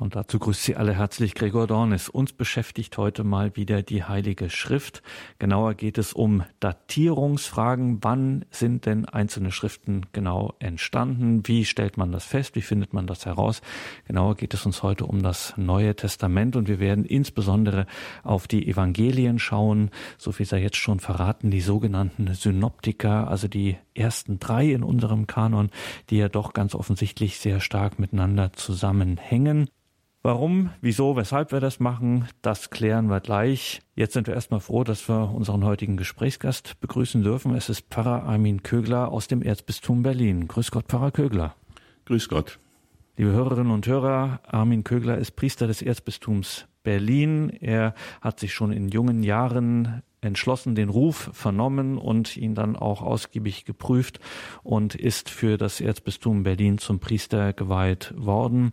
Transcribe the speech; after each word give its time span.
Und 0.00 0.16
dazu 0.16 0.38
grüßt 0.38 0.64
Sie 0.64 0.76
alle 0.76 0.94
herzlich 0.94 1.34
Gregor 1.34 1.66
Dornis. 1.66 2.08
Uns 2.08 2.32
beschäftigt 2.32 2.96
heute 2.96 3.22
mal 3.22 3.54
wieder 3.54 3.82
die 3.82 4.02
Heilige 4.02 4.48
Schrift. 4.48 5.02
Genauer 5.38 5.74
geht 5.74 5.98
es 5.98 6.14
um 6.14 6.42
Datierungsfragen. 6.58 7.98
Wann 8.00 8.46
sind 8.50 8.86
denn 8.86 9.04
einzelne 9.04 9.52
Schriften 9.52 10.06
genau 10.12 10.54
entstanden? 10.58 11.46
Wie 11.46 11.66
stellt 11.66 11.98
man 11.98 12.12
das 12.12 12.24
fest? 12.24 12.56
Wie 12.56 12.62
findet 12.62 12.94
man 12.94 13.06
das 13.06 13.26
heraus? 13.26 13.60
Genauer 14.06 14.36
geht 14.36 14.54
es 14.54 14.64
uns 14.64 14.82
heute 14.82 15.04
um 15.04 15.22
das 15.22 15.52
Neue 15.58 15.94
Testament 15.94 16.56
und 16.56 16.66
wir 16.66 16.80
werden 16.80 17.04
insbesondere 17.04 17.86
auf 18.22 18.48
die 18.48 18.66
Evangelien 18.68 19.38
schauen. 19.38 19.90
So 20.16 20.32
viel 20.32 20.46
sei 20.46 20.62
jetzt 20.62 20.78
schon 20.78 21.00
verraten, 21.00 21.50
die 21.50 21.60
sogenannten 21.60 22.32
Synoptiker, 22.32 23.28
also 23.28 23.48
die 23.48 23.76
ersten 23.94 24.38
drei 24.38 24.72
in 24.72 24.82
unserem 24.82 25.26
Kanon, 25.26 25.68
die 26.08 26.16
ja 26.16 26.30
doch 26.30 26.54
ganz 26.54 26.74
offensichtlich 26.74 27.38
sehr 27.38 27.60
stark 27.60 27.98
miteinander 27.98 28.54
zusammenhängen. 28.54 29.68
Warum, 30.22 30.68
wieso, 30.82 31.16
weshalb 31.16 31.50
wir 31.50 31.60
das 31.60 31.80
machen, 31.80 32.28
das 32.42 32.68
klären 32.68 33.08
wir 33.08 33.20
gleich. 33.20 33.80
Jetzt 33.94 34.12
sind 34.12 34.26
wir 34.26 34.34
erstmal 34.34 34.60
froh, 34.60 34.84
dass 34.84 35.08
wir 35.08 35.32
unseren 35.32 35.64
heutigen 35.64 35.96
Gesprächsgast 35.96 36.78
begrüßen 36.80 37.22
dürfen. 37.22 37.54
Es 37.54 37.70
ist 37.70 37.86
Pfarrer 37.88 38.24
Armin 38.24 38.62
Kögler 38.62 39.08
aus 39.08 39.28
dem 39.28 39.40
Erzbistum 39.40 40.02
Berlin. 40.02 40.46
Grüß 40.46 40.72
Gott, 40.72 40.84
Pfarrer 40.88 41.10
Kögler. 41.10 41.54
Grüß 42.04 42.28
Gott. 42.28 42.58
Liebe 43.16 43.32
Hörerinnen 43.32 43.72
und 43.72 43.86
Hörer, 43.86 44.40
Armin 44.46 44.84
Kögler 44.84 45.16
ist 45.16 45.36
Priester 45.36 45.66
des 45.66 45.80
Erzbistums 45.80 46.66
Berlin. 46.82 47.48
Er 47.48 47.94
hat 48.20 48.40
sich 48.40 48.52
schon 48.52 48.72
in 48.72 48.90
jungen 48.90 49.22
Jahren 49.22 50.02
entschlossen 50.20 50.74
den 50.74 50.88
Ruf 50.88 51.30
vernommen 51.32 51.98
und 51.98 52.36
ihn 52.36 52.54
dann 52.54 52.76
auch 52.76 53.02
ausgiebig 53.02 53.64
geprüft 53.64 54.20
und 54.62 54.94
ist 54.94 55.30
für 55.30 55.56
das 55.56 55.80
Erzbistum 55.80 56.42
Berlin 56.42 56.78
zum 56.78 57.00
Priester 57.00 57.52
geweiht 57.52 58.12
worden. 58.16 58.72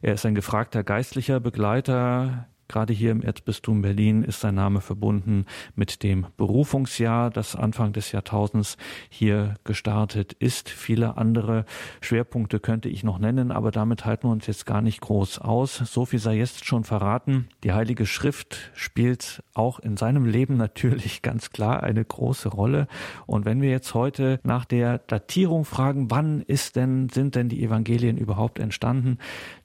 Er 0.00 0.14
ist 0.14 0.26
ein 0.26 0.34
gefragter 0.34 0.84
geistlicher 0.84 1.40
Begleiter 1.40 2.48
Gerade 2.72 2.94
hier 2.94 3.10
im 3.10 3.20
Erzbistum 3.20 3.82
Berlin 3.82 4.22
ist 4.22 4.40
sein 4.40 4.54
Name 4.54 4.80
verbunden 4.80 5.44
mit 5.74 6.02
dem 6.02 6.26
Berufungsjahr, 6.38 7.28
das 7.28 7.54
Anfang 7.54 7.92
des 7.92 8.12
Jahrtausends 8.12 8.78
hier 9.10 9.56
gestartet 9.64 10.32
ist. 10.32 10.70
Viele 10.70 11.18
andere 11.18 11.66
Schwerpunkte 12.00 12.60
könnte 12.60 12.88
ich 12.88 13.04
noch 13.04 13.18
nennen, 13.18 13.52
aber 13.52 13.72
damit 13.72 14.06
halten 14.06 14.26
wir 14.26 14.32
uns 14.32 14.46
jetzt 14.46 14.64
gar 14.64 14.80
nicht 14.80 15.02
groß 15.02 15.40
aus. 15.40 15.76
So 15.76 16.06
viel 16.06 16.18
sei 16.18 16.36
jetzt 16.36 16.64
schon 16.64 16.84
verraten. 16.84 17.50
Die 17.62 17.72
Heilige 17.72 18.06
Schrift 18.06 18.72
spielt 18.72 19.42
auch 19.52 19.78
in 19.78 19.98
seinem 19.98 20.24
Leben 20.24 20.56
natürlich 20.56 21.20
ganz 21.22 21.50
klar 21.50 21.82
eine 21.82 22.02
große 22.02 22.48
Rolle. 22.48 22.88
Und 23.26 23.44
wenn 23.44 23.60
wir 23.60 23.68
jetzt 23.68 23.92
heute 23.92 24.40
nach 24.44 24.64
der 24.64 24.96
Datierung 24.96 25.66
fragen, 25.66 26.10
wann 26.10 26.40
ist 26.40 26.76
denn, 26.76 27.10
sind 27.10 27.34
denn 27.34 27.50
die 27.50 27.62
Evangelien 27.62 28.16
überhaupt 28.16 28.58
entstanden, 28.58 29.18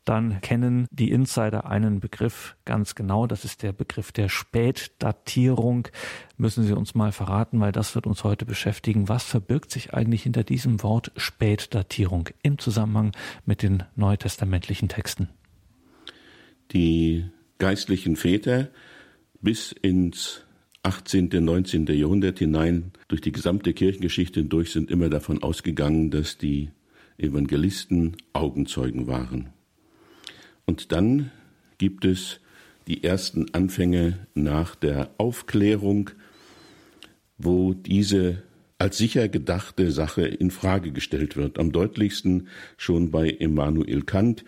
dann 0.07 0.39
kennen 0.39 0.87
die 0.89 1.11
Insider 1.11 1.65
einen 1.69 1.99
Begriff 1.99 2.55
ganz 2.63 2.95
genau. 2.95 3.27
Das 3.27 3.43
ist 3.43 3.61
der 3.61 3.73
Begriff 3.73 4.13
der 4.13 4.29
Spätdatierung. 4.29 5.89
Müssen 6.37 6.63
Sie 6.63 6.71
uns 6.71 6.95
mal 6.95 7.11
verraten, 7.11 7.59
weil 7.59 7.73
das 7.73 7.93
wird 7.93 8.07
uns 8.07 8.23
heute 8.23 8.45
beschäftigen. 8.45 9.09
Was 9.09 9.23
verbirgt 9.23 9.69
sich 9.69 9.93
eigentlich 9.93 10.23
hinter 10.23 10.45
diesem 10.45 10.81
Wort 10.81 11.11
Spätdatierung 11.17 12.29
im 12.41 12.57
Zusammenhang 12.57 13.11
mit 13.45 13.61
den 13.61 13.83
neutestamentlichen 13.97 14.87
Texten? 14.87 15.27
Die 16.71 17.25
geistlichen 17.57 18.15
Väter 18.15 18.69
bis 19.41 19.73
ins 19.73 20.43
18., 20.83 21.29
19. 21.31 21.85
Jahrhundert 21.87 22.39
hinein 22.39 22.93
durch 23.09 23.19
die 23.19 23.33
gesamte 23.33 23.73
Kirchengeschichte 23.73 24.39
hindurch 24.39 24.71
sind 24.71 24.89
immer 24.89 25.09
davon 25.09 25.43
ausgegangen, 25.43 26.11
dass 26.11 26.37
die 26.37 26.69
Evangelisten 27.17 28.15
Augenzeugen 28.31 29.07
waren. 29.07 29.49
Und 30.67 30.91
dann 30.91 31.31
gibt 31.77 32.03
es 32.05 32.41
die 32.87 33.03
ersten 33.03 33.53
Anfänge 33.53 34.19
nach 34.35 34.75
der 34.75 35.09
Aufklärung, 35.17 36.11
wo 37.37 37.73
diese 37.73 38.43
als 38.77 38.97
sicher 38.97 39.29
gedachte 39.29 39.91
Sache 39.91 40.27
in 40.27 40.51
Frage 40.51 40.91
gestellt 40.91 41.37
wird. 41.37 41.57
Am 41.57 41.71
deutlichsten 41.71 42.49
schon 42.75 43.11
bei 43.11 43.29
Immanuel 43.29 44.01
Kant, 44.03 44.43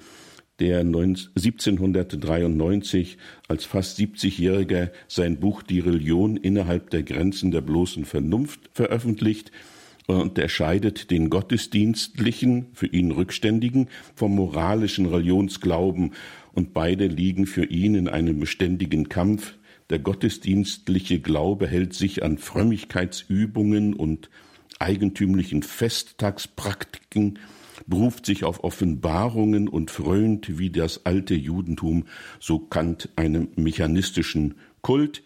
der 0.59 0.81
1793 0.81 3.17
als 3.47 3.63
fast 3.65 3.97
70-Jähriger 3.97 4.91
sein 5.07 5.39
Buch 5.39 5.63
Die 5.63 5.79
Religion 5.79 6.35
innerhalb 6.35 6.89
der 6.89 7.03
Grenzen 7.03 7.51
der 7.51 7.61
bloßen 7.61 8.03
Vernunft 8.03 8.69
veröffentlicht 8.73 9.53
unterscheidet 10.17 11.11
den 11.11 11.29
gottesdienstlichen, 11.29 12.67
für 12.73 12.87
ihn 12.87 13.11
rückständigen, 13.11 13.87
vom 14.15 14.35
moralischen 14.35 15.05
Religionsglauben 15.05 16.13
und 16.53 16.73
beide 16.73 17.07
liegen 17.07 17.45
für 17.45 17.65
ihn 17.65 17.95
in 17.95 18.07
einem 18.07 18.39
beständigen 18.39 19.09
Kampf. 19.09 19.55
Der 19.89 19.99
gottesdienstliche 19.99 21.19
Glaube 21.19 21.67
hält 21.67 21.93
sich 21.93 22.23
an 22.23 22.37
Frömmigkeitsübungen 22.37 23.93
und 23.93 24.29
eigentümlichen 24.79 25.63
Festtagspraktiken, 25.63 27.39
beruft 27.87 28.25
sich 28.25 28.43
auf 28.43 28.63
Offenbarungen 28.63 29.67
und 29.67 29.91
frönt 29.91 30.59
wie 30.59 30.69
das 30.69 31.05
alte 31.05 31.33
Judentum, 31.35 32.05
so 32.39 32.59
Kant 32.59 33.09
einem 33.15 33.49
mechanistischen 33.55 34.55
Kult, 34.81 35.23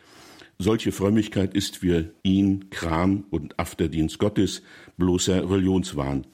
solche 0.63 0.91
Frömmigkeit 0.91 1.53
ist 1.53 1.77
für 1.77 2.11
ihn 2.23 2.69
Kram 2.69 3.25
und 3.29 3.59
Afterdienst 3.59 4.17
Gottes, 4.17 4.63
bloßer 4.97 5.49
Religionswahn. 5.49 6.25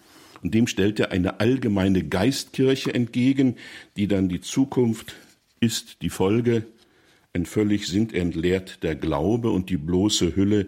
Und 0.42 0.54
dem 0.54 0.68
stellt 0.68 1.00
er 1.00 1.12
eine 1.12 1.40
allgemeine 1.40 2.08
Geistkirche 2.08 2.94
entgegen, 2.94 3.56
die 3.98 4.08
dann 4.08 4.30
die 4.30 4.40
Zukunft 4.40 5.16
ist, 5.60 6.02
die 6.02 6.10
Folge, 6.10 6.66
ein 7.34 7.46
völlig 7.46 7.88
sinnentleert 7.88 8.82
der 8.84 8.96
Glaube 8.96 9.52
und 9.52 9.70
die 9.70 9.78
bloße 9.78 10.36
Hülle, 10.36 10.68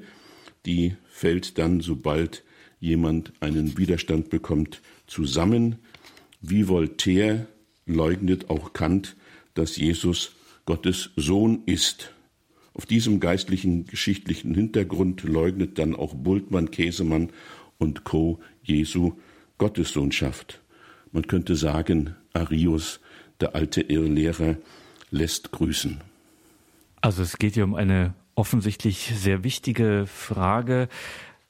die 0.65 0.95
fällt 1.09 1.57
dann, 1.57 1.79
sobald 1.79 2.43
jemand 2.79 3.31
einen 3.39 3.77
Widerstand 3.77 4.29
bekommt, 4.29 4.81
zusammen. 5.07 5.77
Wie 6.41 6.67
Voltaire 6.67 7.47
leugnet 7.85 8.49
auch 8.49 8.73
Kant, 8.73 9.15
dass 9.53 9.77
Jesus 9.77 10.33
Gottes 10.65 11.11
Sohn 11.15 11.63
ist. 11.65 12.11
Auf 12.73 12.85
diesem 12.85 13.19
geistlichen, 13.19 13.85
geschichtlichen 13.85 14.53
Hintergrund 14.55 15.23
leugnet 15.23 15.77
dann 15.77 15.95
auch 15.95 16.13
Bultmann, 16.13 16.71
Käsemann 16.71 17.31
und 17.77 18.03
Co. 18.03 18.39
Jesu 18.63 19.13
Gottessohnschaft. 19.57 20.61
Man 21.11 21.27
könnte 21.27 21.55
sagen, 21.55 22.15
Arius, 22.33 23.01
der 23.41 23.55
alte 23.55 23.81
Irrlehrer, 23.81 24.55
lässt 25.09 25.51
grüßen. 25.51 25.99
Also 27.01 27.23
es 27.23 27.37
geht 27.37 27.55
hier 27.55 27.65
um 27.65 27.75
eine 27.75 28.13
offensichtlich 28.35 29.11
sehr 29.15 29.43
wichtige 29.43 30.05
Frage. 30.07 30.87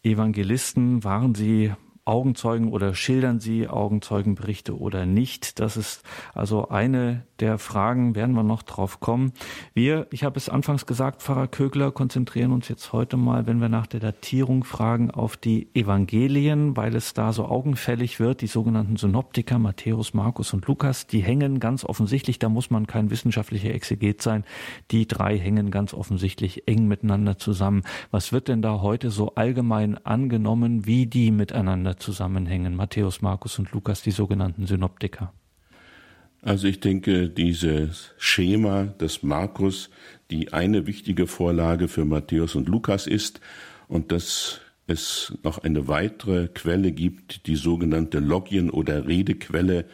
Evangelisten, 0.03 1.03
waren 1.03 1.35
sie 1.35 1.73
Augenzeugen 2.05 2.71
oder 2.71 2.95
schildern 2.95 3.39
sie 3.39 3.67
Augenzeugenberichte 3.67 4.77
oder 4.77 5.05
nicht? 5.05 5.59
Das 5.59 5.77
ist 5.77 6.03
also 6.33 6.69
eine 6.69 7.23
der 7.39 7.57
Fragen, 7.57 8.15
werden 8.15 8.35
wir 8.35 8.43
noch 8.43 8.63
drauf 8.63 8.99
kommen. 8.99 9.33
Wir, 9.73 10.07
ich 10.11 10.23
habe 10.23 10.37
es 10.37 10.47
anfangs 10.47 10.85
gesagt, 10.85 11.21
Pfarrer 11.21 11.47
Kögler, 11.47 11.91
konzentrieren 11.91 12.51
uns 12.51 12.67
jetzt 12.69 12.93
heute 12.93 13.17
mal, 13.17 13.47
wenn 13.47 13.59
wir 13.59 13.69
nach 13.69 13.87
der 13.87 13.99
Datierung 13.99 14.63
fragen, 14.63 15.11
auf 15.11 15.37
die 15.37 15.67
Evangelien, 15.73 16.77
weil 16.77 16.95
es 16.95 17.13
da 17.13 17.33
so 17.33 17.45
augenfällig 17.45 18.19
wird. 18.19 18.41
Die 18.41 18.47
sogenannten 18.47 18.95
Synoptiker, 18.97 19.59
Matthäus, 19.59 20.13
Markus 20.13 20.53
und 20.53 20.67
Lukas, 20.67 21.07
die 21.07 21.21
hängen 21.21 21.59
ganz 21.59 21.83
offensichtlich, 21.83 22.39
da 22.39 22.49
muss 22.49 22.69
man 22.69 22.87
kein 22.87 23.09
wissenschaftlicher 23.09 23.73
Exeget 23.73 24.21
sein, 24.21 24.43
die 24.91 25.07
drei 25.07 25.37
hängen 25.37 25.71
ganz 25.71 25.93
offensichtlich 25.93 26.67
eng 26.67 26.87
miteinander 26.87 27.37
zusammen. 27.37 27.83
Was 28.11 28.31
wird 28.31 28.47
denn 28.47 28.61
da 28.61 28.81
heute 28.81 29.09
so 29.09 29.35
allgemein 29.35 30.03
angenommen, 30.05 30.85
wie 30.85 31.07
die 31.07 31.31
miteinander 31.31 31.90
zusammenhängen? 31.97 32.75
Matthäus, 32.75 33.21
Markus 33.21 33.59
und 33.59 33.71
Lukas, 33.71 34.01
die 34.01 34.11
sogenannten 34.11 34.65
Synoptiker. 34.65 35.33
Also 36.41 36.67
ich 36.67 36.79
denke, 36.79 37.29
dieses 37.29 38.13
Schema 38.17 38.85
des 38.85 39.21
Markus, 39.21 39.91
die 40.31 40.53
eine 40.53 40.87
wichtige 40.87 41.27
Vorlage 41.27 41.87
für 41.87 42.03
Matthäus 42.03 42.55
und 42.55 42.67
Lukas 42.67 43.05
ist 43.05 43.41
und 43.87 44.11
dass 44.11 44.59
es 44.87 45.37
noch 45.43 45.59
eine 45.59 45.87
weitere 45.87 46.47
Quelle 46.47 46.91
gibt, 46.91 47.45
die 47.45 47.55
sogenannte 47.55 48.19
Logien 48.19 48.71
oder 48.71 49.07
Redequelle, 49.07 49.85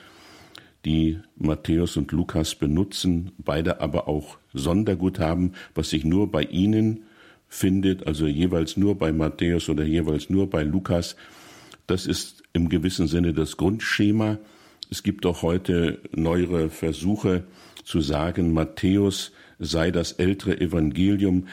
die 0.85 1.19
Matthäus 1.35 1.97
und 1.97 2.13
Lukas 2.13 2.55
benutzen, 2.55 3.31
beide 3.37 3.81
aber 3.81 4.07
auch 4.07 4.37
Sondergut 4.53 5.19
haben, 5.19 5.51
was 5.75 5.89
sich 5.89 6.05
nur 6.05 6.31
bei 6.31 6.43
ihnen 6.43 7.03
findet, 7.49 8.07
also 8.07 8.25
jeweils 8.25 8.77
nur 8.77 8.97
bei 8.97 9.11
Matthäus 9.11 9.69
oder 9.69 9.83
jeweils 9.83 10.29
nur 10.29 10.49
bei 10.49 10.63
Lukas. 10.63 11.15
Das 11.87 12.05
ist 12.05 12.43
im 12.51 12.67
gewissen 12.67 13.07
Sinne 13.07 13.33
das 13.33 13.55
Grundschema. 13.55 14.37
Es 14.91 15.03
gibt 15.03 15.25
auch 15.25 15.41
heute 15.41 15.99
neuere 16.11 16.69
Versuche 16.69 17.45
zu 17.85 18.01
sagen, 18.01 18.53
Matthäus 18.53 19.31
sei 19.57 19.91
das 19.91 20.11
ältere 20.11 20.59
Evangelium. 20.59 21.47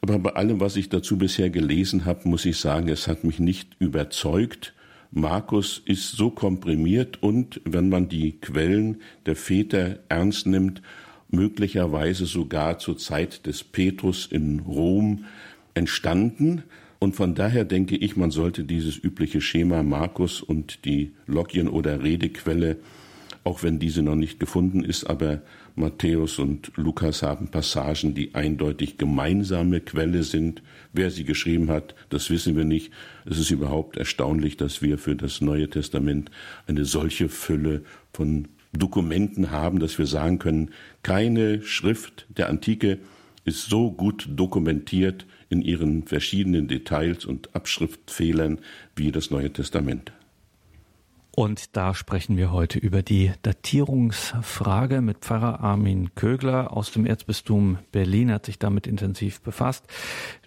Aber 0.00 0.20
bei 0.20 0.30
allem, 0.30 0.60
was 0.60 0.76
ich 0.76 0.90
dazu 0.90 1.18
bisher 1.18 1.50
gelesen 1.50 2.04
habe, 2.04 2.28
muss 2.28 2.44
ich 2.44 2.58
sagen, 2.58 2.88
es 2.88 3.08
hat 3.08 3.24
mich 3.24 3.40
nicht 3.40 3.74
überzeugt. 3.80 4.74
Markus 5.10 5.82
ist 5.84 6.12
so 6.12 6.30
komprimiert 6.30 7.20
und 7.22 7.60
wenn 7.64 7.88
man 7.88 8.08
die 8.08 8.38
Quellen 8.40 9.00
der 9.26 9.34
Väter 9.34 9.98
ernst 10.08 10.46
nimmt, 10.46 10.82
möglicherweise 11.30 12.26
sogar 12.26 12.78
zur 12.78 12.96
Zeit 12.96 13.46
des 13.46 13.64
Petrus 13.64 14.26
in 14.26 14.60
Rom 14.60 15.24
entstanden. 15.74 16.62
Und 17.04 17.14
von 17.14 17.34
daher 17.34 17.66
denke 17.66 17.96
ich, 17.96 18.16
man 18.16 18.30
sollte 18.30 18.64
dieses 18.64 18.96
übliche 18.96 19.42
Schema 19.42 19.82
Markus 19.82 20.40
und 20.40 20.86
die 20.86 21.12
Logien 21.26 21.68
oder 21.68 22.02
Redequelle, 22.02 22.78
auch 23.44 23.62
wenn 23.62 23.78
diese 23.78 24.00
noch 24.00 24.14
nicht 24.14 24.40
gefunden 24.40 24.82
ist, 24.82 25.04
aber 25.04 25.42
Matthäus 25.76 26.38
und 26.38 26.72
Lukas 26.76 27.22
haben 27.22 27.48
Passagen, 27.48 28.14
die 28.14 28.34
eindeutig 28.34 28.96
gemeinsame 28.96 29.82
Quelle 29.82 30.22
sind. 30.22 30.62
Wer 30.94 31.10
sie 31.10 31.24
geschrieben 31.24 31.68
hat, 31.68 31.94
das 32.08 32.30
wissen 32.30 32.56
wir 32.56 32.64
nicht. 32.64 32.90
Es 33.26 33.38
ist 33.38 33.50
überhaupt 33.50 33.98
erstaunlich, 33.98 34.56
dass 34.56 34.80
wir 34.80 34.96
für 34.96 35.14
das 35.14 35.42
Neue 35.42 35.68
Testament 35.68 36.30
eine 36.66 36.86
solche 36.86 37.28
Fülle 37.28 37.82
von 38.14 38.48
Dokumenten 38.72 39.50
haben, 39.50 39.78
dass 39.78 39.98
wir 39.98 40.06
sagen 40.06 40.38
können, 40.38 40.70
keine 41.02 41.60
Schrift 41.60 42.24
der 42.34 42.48
Antike 42.48 42.98
ist 43.44 43.68
so 43.68 43.92
gut 43.92 44.26
dokumentiert 44.30 45.26
in 45.54 45.62
ihren 45.62 46.02
verschiedenen 46.02 46.66
Details 46.66 47.24
und 47.24 47.54
Abschriftfehlern 47.54 48.58
wie 48.96 49.12
das 49.12 49.30
Neue 49.30 49.52
Testament. 49.52 50.12
Und 51.30 51.76
da 51.76 51.94
sprechen 51.94 52.36
wir 52.36 52.52
heute 52.52 52.78
über 52.78 53.02
die 53.02 53.32
Datierungsfrage 53.42 55.00
mit 55.00 55.18
Pfarrer 55.18 55.60
Armin 55.60 56.14
Kögler 56.14 56.76
aus 56.76 56.90
dem 56.92 57.06
Erzbistum 57.06 57.78
Berlin, 57.92 58.32
hat 58.32 58.46
sich 58.46 58.58
damit 58.58 58.86
intensiv 58.86 59.40
befasst. 59.40 59.86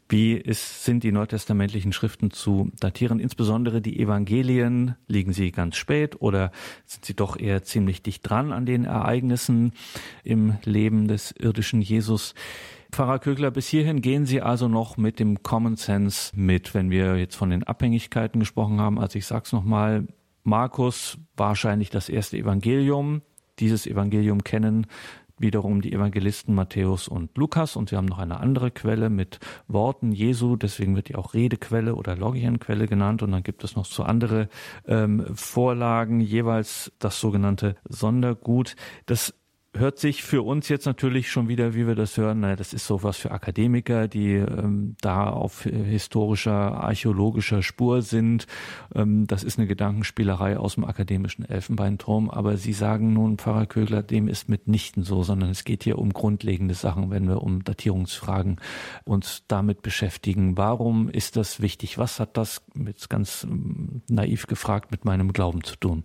Wie 0.09 0.33
ist, 0.33 0.85
sind 0.85 1.03
die 1.03 1.11
neutestamentlichen 1.11 1.91
Schriften 1.91 2.31
zu 2.31 2.71
datieren? 2.79 3.19
Insbesondere 3.19 3.81
die 3.81 3.99
Evangelien, 3.99 4.95
liegen 5.07 5.33
sie 5.33 5.51
ganz 5.51 5.75
spät 5.75 6.21
oder 6.21 6.51
sind 6.85 7.03
sie 7.03 7.13
doch 7.13 7.37
eher 7.37 7.63
ziemlich 7.63 8.01
dicht 8.01 8.29
dran 8.29 8.53
an 8.53 8.65
den 8.65 8.85
Ereignissen 8.85 9.73
im 10.23 10.57
Leben 10.63 11.09
des 11.09 11.31
irdischen 11.31 11.81
Jesus? 11.81 12.35
Pfarrer 12.91 13.19
Kögler, 13.19 13.51
bis 13.51 13.67
hierhin 13.67 14.01
gehen 14.01 14.25
Sie 14.25 14.41
also 14.41 14.67
noch 14.67 14.97
mit 14.97 15.19
dem 15.19 15.43
Common 15.43 15.75
Sense 15.75 16.31
mit, 16.35 16.73
wenn 16.73 16.89
wir 16.89 17.17
jetzt 17.17 17.35
von 17.35 17.49
den 17.49 17.63
Abhängigkeiten 17.63 18.39
gesprochen 18.39 18.79
haben. 18.79 18.99
Also 18.99 19.17
ich 19.17 19.25
sage 19.25 19.43
es 19.45 19.51
nochmal, 19.51 20.07
Markus 20.43 21.17
wahrscheinlich 21.35 21.89
das 21.89 22.09
erste 22.09 22.37
Evangelium. 22.37 23.21
Dieses 23.59 23.85
Evangelium 23.85 24.43
kennen 24.43 24.87
wiederum 25.39 25.81
die 25.81 25.93
Evangelisten 25.93 26.55
Matthäus 26.55 27.07
und 27.07 27.37
Lukas 27.37 27.75
und 27.75 27.89
sie 27.89 27.95
haben 27.95 28.05
noch 28.05 28.17
eine 28.17 28.39
andere 28.39 28.71
Quelle 28.71 29.09
mit 29.09 29.39
Worten 29.67 30.11
Jesu, 30.11 30.55
deswegen 30.55 30.95
wird 30.95 31.09
die 31.09 31.15
auch 31.15 31.33
Redequelle 31.33 31.95
oder 31.95 32.15
Logienquelle 32.15 32.87
genannt 32.87 33.21
und 33.21 33.31
dann 33.31 33.43
gibt 33.43 33.63
es 33.63 33.75
noch 33.75 33.85
so 33.85 34.03
andere 34.03 34.49
ähm, 34.87 35.25
Vorlagen, 35.35 36.19
jeweils 36.19 36.91
das 36.99 37.19
sogenannte 37.19 37.75
Sondergut. 37.87 38.75
Das 39.05 39.33
hört 39.77 39.99
sich 39.99 40.23
für 40.23 40.41
uns 40.41 40.69
jetzt 40.69 40.85
natürlich 40.85 41.29
schon 41.29 41.47
wieder, 41.47 41.73
wie 41.73 41.87
wir 41.87 41.95
das 41.95 42.17
hören, 42.17 42.41
naja, 42.41 42.55
das 42.55 42.73
ist 42.73 42.85
sowas 42.85 43.17
für 43.17 43.31
Akademiker, 43.31 44.07
die 44.07 44.33
ähm, 44.33 44.95
da 45.01 45.29
auf 45.29 45.63
historischer, 45.63 46.83
archäologischer 46.83 47.61
Spur 47.61 48.01
sind. 48.01 48.47
Ähm, 48.93 49.27
das 49.27 49.43
ist 49.43 49.57
eine 49.57 49.67
Gedankenspielerei 49.67 50.57
aus 50.57 50.75
dem 50.75 50.85
akademischen 50.85 51.45
Elfenbeinturm. 51.45 52.29
Aber 52.29 52.57
Sie 52.57 52.73
sagen 52.73 53.13
nun, 53.13 53.37
Pfarrer 53.37 53.65
Kögler, 53.65 54.03
dem 54.03 54.27
ist 54.27 54.49
mitnichten 54.49 55.03
so, 55.03 55.23
sondern 55.23 55.49
es 55.49 55.63
geht 55.63 55.83
hier 55.83 55.97
um 55.97 56.13
grundlegende 56.13 56.73
Sachen, 56.73 57.09
wenn 57.09 57.27
wir 57.27 57.41
um 57.41 57.63
Datierungsfragen 57.63 58.59
uns 59.05 59.43
damit 59.47 59.81
beschäftigen. 59.81 60.57
Warum 60.57 61.09
ist 61.09 61.35
das 61.35 61.61
wichtig? 61.61 61.97
Was 61.97 62.19
hat 62.19 62.37
das, 62.37 62.61
jetzt 62.75 63.09
ganz 63.09 63.43
ähm, 63.43 64.01
naiv 64.09 64.47
gefragt, 64.47 64.91
mit 64.91 65.05
meinem 65.05 65.33
Glauben 65.33 65.63
zu 65.63 65.75
tun? 65.75 66.03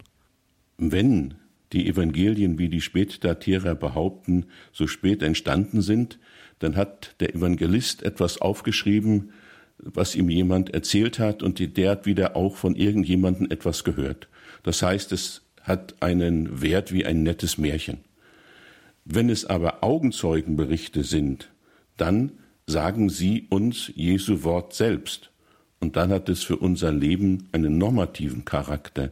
Wenn 0.79 1.35
die 1.73 1.89
Evangelien, 1.89 2.59
wie 2.59 2.69
die 2.69 2.81
Spätdatierer 2.81 3.75
behaupten, 3.75 4.47
so 4.73 4.87
spät 4.87 5.23
entstanden 5.23 5.83
sind, 5.83 6.19
dann 6.59 6.77
hat 6.77 7.17
der 7.21 7.35
Evangelist 7.35 8.03
etwas 8.03 8.41
aufgeschrieben, 8.41 9.33
was 9.79 10.15
ihm 10.15 10.29
jemand 10.29 10.73
erzählt 10.73 11.19
hat 11.19 11.43
und 11.43 11.77
der 11.77 11.91
hat 11.91 12.07
wieder 12.07 12.37
auch 12.37 12.57
von 12.57 12.77
irgendjemandem 12.77 13.51
etwas 13.51 13.85
gehört. 13.85 14.29
Das 14.63 14.83
heißt, 14.83 15.11
es 15.13 15.43
hat 15.63 15.97
einen 16.01 16.63
Wert 16.63 16.93
wie 16.93 17.05
ein 17.05 17.23
nettes 17.23 17.59
Märchen. 17.59 17.99
Wenn 19.05 19.29
es 19.29 19.45
aber 19.45 19.83
Augenzeugenberichte 19.83 21.03
sind, 21.03 21.51
dann 21.97 22.33
sagen 22.67 23.09
sie 23.09 23.47
uns 23.51 23.91
Jesu 23.95 24.45
Wort 24.45 24.75
selbst. 24.75 25.31
Und 25.81 25.97
dann 25.97 26.11
hat 26.11 26.29
es 26.29 26.45
für 26.45 26.57
unser 26.57 26.93
Leben 26.93 27.49
einen 27.51 27.77
normativen 27.77 28.45
Charakter 28.45 29.11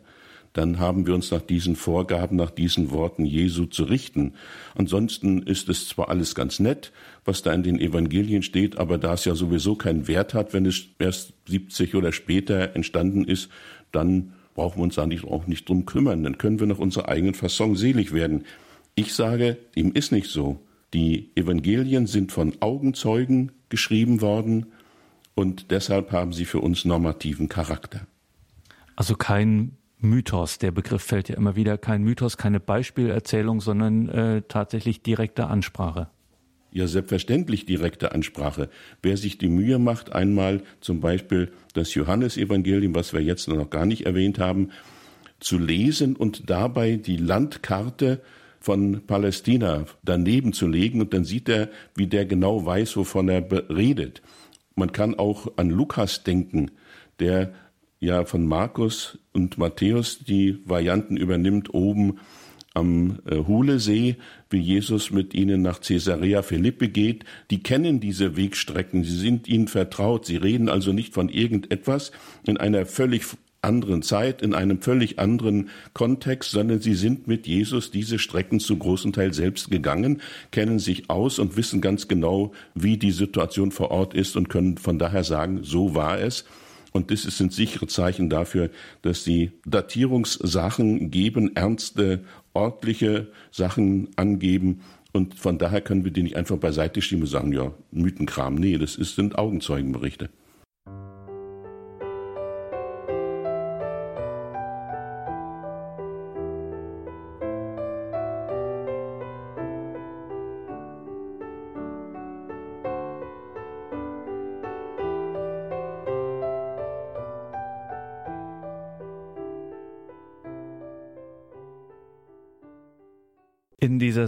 dann 0.53 0.81
haben 0.81 1.07
wir 1.07 1.15
uns 1.15 1.31
nach 1.31 1.43
diesen 1.43 1.77
Vorgaben, 1.77 2.37
nach 2.37 2.51
diesen 2.51 2.91
Worten 2.91 3.25
Jesu 3.25 3.67
zu 3.67 3.85
richten. 3.85 4.35
Ansonsten 4.75 5.43
ist 5.43 5.69
es 5.69 5.89
zwar 5.89 6.09
alles 6.09 6.35
ganz 6.35 6.59
nett, 6.59 6.93
was 7.25 7.43
da 7.43 7.53
in 7.53 7.63
den 7.63 7.79
Evangelien 7.79 8.43
steht, 8.43 8.77
aber 8.77 8.99
da 8.99 9.15
es 9.15 9.25
ja 9.25 9.35
sowieso 9.35 9.77
keinen 9.77 10.09
Wert 10.09 10.35
hat, 10.35 10.53
wenn 10.53 10.67
es 10.67 10.87
erst 10.99 11.35
70 11.47 11.95
oder 11.95 12.13
später 12.13 12.75
entstanden 12.75 13.25
ist, 13.25 13.49
dann 13.93 14.33
brauchen 14.55 14.79
wir 14.79 14.85
uns 14.85 14.97
da 14.97 15.07
nicht, 15.07 15.25
auch 15.25 15.47
nicht 15.47 15.69
drum 15.69 15.87
kümmern. 15.87 16.25
Dann 16.25 16.39
können 16.39 16.59
wir 16.59 16.67
nach 16.67 16.79
unserer 16.79 17.09
eigenen 17.09 17.35
Fassung 17.35 17.77
selig 17.77 18.13
werden. 18.13 18.45
Ich 18.97 19.15
sage, 19.15 19.57
ihm 19.77 19.93
ist 19.93 20.11
nicht 20.11 20.29
so. 20.29 20.61
Die 20.93 21.31
Evangelien 21.37 22.09
sind 22.09 22.33
von 22.33 22.55
Augenzeugen 22.61 23.53
geschrieben 23.69 24.21
worden 24.21 24.67
und 25.37 25.71
deshalb 25.71 26.11
haben 26.11 26.33
sie 26.33 26.45
für 26.45 26.59
uns 26.59 26.85
normativen 26.85 27.49
Charakter. 27.49 28.07
Also 28.97 29.15
kein 29.15 29.77
Mythos. 30.01 30.59
Der 30.59 30.71
Begriff 30.71 31.03
fällt 31.03 31.29
ja 31.29 31.37
immer 31.37 31.57
wieder. 31.57 31.79
Kein 31.79 32.03
Mythos, 32.03 32.37
keine 32.37 32.61
Beispielerzählung, 32.61 33.61
sondern 33.61 34.09
äh, 34.09 34.43
tatsächlich 34.49 35.03
direkte 35.03 35.47
Ansprache. 35.47 36.09
Ja, 36.73 36.87
selbstverständlich 36.87 37.67
direkte 37.67 38.13
Ansprache. 38.13 38.69
Wer 39.03 39.17
sich 39.17 39.39
die 39.39 39.49
Mühe 39.49 39.79
macht, 39.79 40.13
einmal 40.13 40.63
zum 40.81 41.01
Beispiel 41.01 41.51
das 41.75 41.95
Johannesevangelium, 41.95 42.95
was 42.95 43.13
wir 43.13 43.21
jetzt 43.21 43.49
noch 43.49 43.71
gar 43.71 43.87
nicht 43.87 44.07
erwähnt 44.07 44.39
haben, 44.39 44.71
zu 45.41 45.59
lesen 45.59 46.15
und 46.15 46.49
dabei 46.49 46.97
die 46.97 47.17
Landkarte 47.17 48.21
von 48.61 49.01
Palästina 49.07 49.87
daneben 50.05 50.53
zu 50.53 50.69
legen 50.69 51.01
und 51.01 51.13
dann 51.15 51.25
sieht 51.25 51.49
er, 51.49 51.71
wie 51.97 52.07
der 52.07 52.27
genau 52.27 52.65
weiß, 52.65 52.97
wovon 52.97 53.29
er 53.29 53.51
redet. 53.71 54.23
Man 54.77 54.93
kann 54.93 55.19
auch 55.19 55.57
an 55.57 55.71
Lukas 55.71 56.23
denken, 56.23 56.71
der 57.19 57.53
ja 58.01 58.25
von 58.25 58.47
Markus 58.47 59.19
und 59.33 59.59
Matthäus 59.59 60.19
die 60.19 60.59
Varianten 60.65 61.17
übernimmt 61.17 61.73
oben 61.73 62.19
am 62.73 63.19
äh, 63.27 63.37
Hulesee, 63.37 64.17
wie 64.49 64.59
Jesus 64.61 65.11
mit 65.11 65.35
ihnen 65.35 65.61
nach 65.63 65.81
Caesarea 65.81 66.43
Philippi 66.43 66.89
geht. 66.89 67.25
Die 67.51 67.63
kennen 67.63 68.01
diese 68.01 68.37
Wegstrecken, 68.37 69.05
sie 69.05 69.17
sind 69.17 69.49
ihnen 69.49 69.69
vertraut, 69.69 70.25
sie 70.25 70.37
reden 70.37 70.69
also 70.69 70.93
nicht 70.93 71.13
von 71.13 71.29
irgendetwas 71.29 72.13
in 72.47 72.57
einer 72.57 72.87
völlig 72.87 73.25
anderen 73.63 74.03
Zeit, 74.03 74.41
in 74.41 74.55
einem 74.55 74.81
völlig 74.81 75.19
anderen 75.19 75.69
Kontext, 75.93 76.53
sondern 76.53 76.81
sie 76.81 76.95
sind 76.95 77.27
mit 77.27 77.47
Jesus 77.47 77.91
diese 77.91 78.19
Strecken 78.19 78.61
zu 78.61 78.79
großen 78.79 79.13
Teil 79.13 79.35
selbst 79.35 79.71
gegangen, 79.71 80.23
kennen 80.51 80.79
sich 80.79 81.11
aus 81.11 81.39
und 81.39 81.57
wissen 81.57 81.81
ganz 81.81 82.09
genau, 82.09 82.53
wie 82.75 82.97
die 82.97 83.11
Situation 83.11 83.71
vor 83.71 83.91
Ort 83.91 84.15
ist 84.15 84.37
und 84.37 84.49
können 84.49 84.79
von 84.79 84.99
daher 84.99 85.25
sagen, 85.25 85.61
so 85.63 85.95
war 85.95 86.19
es. 86.21 86.47
Und 86.93 87.11
das 87.11 87.23
sind 87.23 87.53
sichere 87.53 87.87
Zeichen 87.87 88.31
dafür, 88.31 88.71
dass 89.03 89.25
die 89.25 89.53
Datierungssachen 89.65 91.11
geben, 91.11 91.55
ernste, 91.55 92.25
ordentliche 92.53 93.29
Sachen 93.51 94.09
angeben. 94.17 94.81
Und 95.13 95.35
von 95.35 95.59
daher 95.59 95.81
können 95.81 96.05
wir 96.05 96.13
die 96.13 96.23
nicht 96.23 96.37
einfach 96.37 96.57
beiseite 96.57 97.01
schieben 97.03 97.23
und 97.23 97.29
sagen, 97.29 97.53
ja, 97.53 97.73
Mythenkram. 97.93 98.55
Nee, 98.55 98.79
das 98.79 98.97
ist, 98.97 99.17
sind 99.17 99.39
Augenzeugenberichte. 99.39 100.31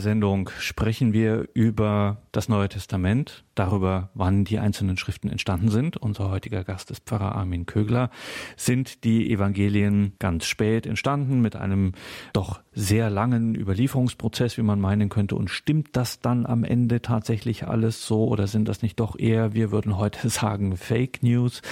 Sendung 0.02 0.50
sprechen 0.58 1.14
wir 1.14 1.48
über 1.54 2.18
das 2.32 2.50
Neue 2.50 2.68
Testament, 2.68 3.44
darüber, 3.54 4.10
wann 4.12 4.44
die 4.44 4.58
einzelnen 4.58 4.98
Schriften 4.98 5.30
entstanden 5.30 5.70
sind. 5.70 5.96
Unser 5.96 6.30
heutiger 6.30 6.64
Gast 6.64 6.90
ist 6.90 7.04
Pfarrer 7.06 7.34
Armin 7.34 7.64
Kögler. 7.64 8.10
Sind 8.56 9.04
die 9.04 9.30
Evangelien 9.30 10.12
ganz 10.18 10.44
spät 10.44 10.86
entstanden 10.86 11.40
mit 11.40 11.56
einem 11.56 11.92
doch 12.34 12.60
sehr 12.74 13.08
langen 13.08 13.54
Überlieferungsprozess, 13.54 14.58
wie 14.58 14.62
man 14.62 14.80
meinen 14.80 15.08
könnte? 15.08 15.36
Und 15.36 15.48
stimmt 15.48 15.96
das 15.96 16.20
dann 16.20 16.44
am 16.44 16.64
Ende 16.64 17.00
tatsächlich 17.00 17.66
alles 17.66 18.06
so 18.06 18.26
oder 18.26 18.46
sind 18.46 18.68
das 18.68 18.82
nicht 18.82 19.00
doch 19.00 19.18
eher, 19.18 19.54
wir 19.54 19.70
würden 19.70 19.96
heute 19.96 20.28
sagen, 20.28 20.76
Fake 20.76 21.22
News? 21.22 21.62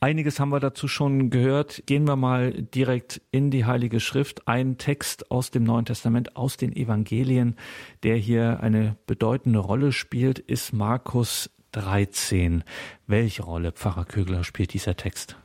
Einiges 0.00 0.38
haben 0.38 0.50
wir 0.50 0.60
dazu 0.60 0.88
schon 0.88 1.30
gehört. 1.30 1.82
Gehen 1.86 2.06
wir 2.06 2.16
mal 2.16 2.52
direkt 2.52 3.22
in 3.30 3.50
die 3.50 3.64
Heilige 3.64 4.00
Schrift. 4.00 4.46
Ein 4.46 4.76
Text 4.76 5.30
aus 5.30 5.50
dem 5.50 5.64
Neuen 5.64 5.86
Testament, 5.86 6.36
aus 6.36 6.58
den 6.58 6.76
Evangelien, 6.76 7.56
der 8.02 8.16
hier 8.16 8.60
eine 8.60 8.96
bedeutende 9.06 9.58
Rolle 9.58 9.92
spielt, 9.92 10.38
ist 10.38 10.74
Markus 10.74 11.50
13. 11.72 12.62
Welche 13.06 13.42
Rolle, 13.42 13.72
Pfarrer 13.72 14.04
Kögler, 14.04 14.44
spielt 14.44 14.74
dieser 14.74 14.96
Text? 14.96 15.36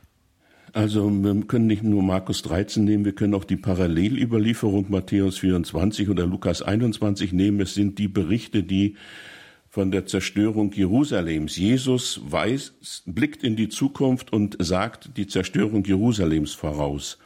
Also 0.74 1.10
wir 1.10 1.46
können 1.46 1.66
nicht 1.66 1.82
nur 1.82 2.02
Markus 2.02 2.42
13 2.42 2.84
nehmen, 2.84 3.04
wir 3.04 3.14
können 3.14 3.34
auch 3.34 3.44
die 3.44 3.56
Parallelüberlieferung 3.56 4.86
Matthäus 4.90 5.38
24 5.38 6.08
oder 6.08 6.26
Lukas 6.26 6.62
21 6.62 7.32
nehmen. 7.32 7.60
Es 7.60 7.74
sind 7.74 7.98
die 7.98 8.08
Berichte, 8.08 8.62
die 8.62 8.96
von 9.72 9.90
der 9.90 10.04
Zerstörung 10.04 10.70
Jerusalems. 10.70 11.56
Jesus 11.56 12.20
weiß, 12.22 12.74
blickt 13.06 13.42
in 13.42 13.56
die 13.56 13.70
Zukunft 13.70 14.30
und 14.30 14.58
sagt 14.58 15.16
die 15.16 15.26
Zerstörung 15.26 15.82
Jerusalems 15.82 16.52
voraus. 16.52 17.18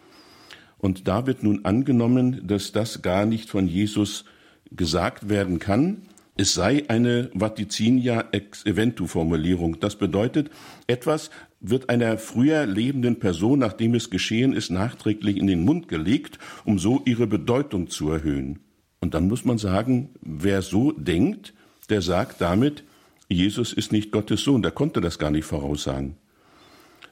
Und 0.78 1.08
da 1.08 1.26
wird 1.26 1.42
nun 1.42 1.64
angenommen, 1.64 2.46
dass 2.46 2.70
das 2.70 3.02
gar 3.02 3.26
nicht 3.26 3.50
von 3.50 3.66
Jesus 3.66 4.26
gesagt 4.70 5.28
werden 5.28 5.58
kann. 5.58 6.02
Es 6.36 6.54
sei 6.54 6.84
eine 6.86 7.30
Vaticinia 7.34 8.28
ex 8.30 8.64
eventu 8.64 9.08
Formulierung. 9.08 9.80
Das 9.80 9.96
bedeutet, 9.96 10.50
etwas 10.86 11.30
wird 11.60 11.90
einer 11.90 12.16
früher 12.16 12.64
lebenden 12.64 13.18
Person, 13.18 13.58
nachdem 13.58 13.96
es 13.96 14.08
geschehen 14.08 14.52
ist, 14.52 14.70
nachträglich 14.70 15.36
in 15.36 15.48
den 15.48 15.64
Mund 15.64 15.88
gelegt, 15.88 16.38
um 16.64 16.78
so 16.78 17.02
ihre 17.06 17.26
Bedeutung 17.26 17.90
zu 17.90 18.08
erhöhen. 18.08 18.60
Und 19.00 19.14
dann 19.14 19.26
muss 19.26 19.44
man 19.44 19.58
sagen, 19.58 20.10
wer 20.20 20.62
so 20.62 20.92
denkt, 20.92 21.52
der 21.90 22.02
sagt 22.02 22.40
damit, 22.40 22.85
Jesus 23.28 23.73
ist 23.73 23.93
nicht 23.93 24.12
Gottes 24.12 24.43
Sohn, 24.43 24.62
der 24.62 24.71
konnte 24.71 25.00
das 25.00 25.19
gar 25.19 25.31
nicht 25.31 25.45
voraussagen. 25.45 26.16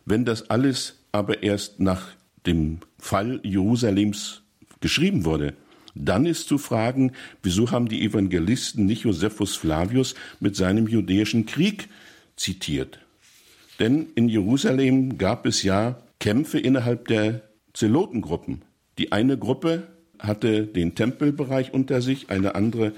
Wenn 0.04 0.24
das 0.24 0.50
alles 0.50 0.98
aber 1.12 1.42
erst 1.42 1.80
nach 1.80 2.08
dem 2.46 2.80
Fall 2.98 3.40
Jerusalems 3.42 4.42
geschrieben 4.80 5.24
wurde, 5.24 5.54
dann 5.94 6.26
ist 6.26 6.48
zu 6.48 6.58
fragen, 6.58 7.12
wieso 7.42 7.70
haben 7.70 7.88
die 7.88 8.02
Evangelisten 8.04 8.84
nicht 8.84 9.04
Josephus 9.04 9.56
Flavius 9.56 10.14
mit 10.40 10.56
seinem 10.56 10.88
judäischen 10.88 11.46
Krieg 11.46 11.88
zitiert? 12.36 12.98
Denn 13.78 14.08
in 14.14 14.28
Jerusalem 14.28 15.18
gab 15.18 15.46
es 15.46 15.62
ja 15.62 15.98
Kämpfe 16.20 16.58
innerhalb 16.58 17.08
der 17.08 17.42
Zelotengruppen. 17.72 18.62
Die 18.98 19.12
eine 19.12 19.36
Gruppe 19.38 19.84
hatte 20.18 20.66
den 20.66 20.94
Tempelbereich 20.94 21.72
unter 21.72 22.00
sich, 22.00 22.30
eine 22.30 22.54
andere 22.54 22.92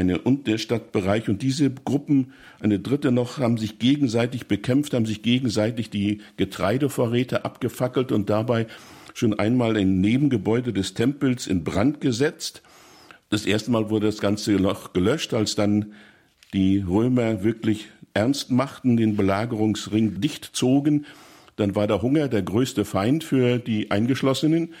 eine 0.00 0.18
und 0.18 0.46
der 0.46 0.58
Stadtbereich 0.58 1.28
und 1.28 1.42
diese 1.42 1.70
Gruppen, 1.70 2.32
eine 2.60 2.78
dritte 2.78 3.12
noch, 3.12 3.38
haben 3.38 3.58
sich 3.58 3.78
gegenseitig 3.78 4.46
bekämpft, 4.46 4.94
haben 4.94 5.06
sich 5.06 5.22
gegenseitig 5.22 5.90
die 5.90 6.22
Getreidevorräte 6.38 7.44
abgefackelt 7.44 8.10
und 8.10 8.30
dabei 8.30 8.66
schon 9.12 9.38
einmal 9.38 9.76
ein 9.76 10.00
Nebengebäude 10.00 10.72
des 10.72 10.94
Tempels 10.94 11.46
in 11.46 11.64
Brand 11.64 12.00
gesetzt. 12.00 12.62
Das 13.28 13.44
erste 13.44 13.70
Mal 13.70 13.90
wurde 13.90 14.06
das 14.06 14.18
Ganze 14.18 14.52
noch 14.52 14.94
gelöscht, 14.94 15.34
als 15.34 15.54
dann 15.54 15.92
die 16.54 16.78
Römer 16.78 17.44
wirklich 17.44 17.88
ernst 18.14 18.50
machten, 18.50 18.96
den 18.96 19.16
Belagerungsring 19.16 20.20
dicht 20.20 20.50
zogen. 20.56 21.04
Dann 21.56 21.74
war 21.74 21.86
der 21.86 22.00
Hunger 22.00 22.28
der 22.28 22.42
größte 22.42 22.86
Feind 22.86 23.22
für 23.22 23.58
die 23.58 23.90
Eingeschlossenen. 23.90 24.72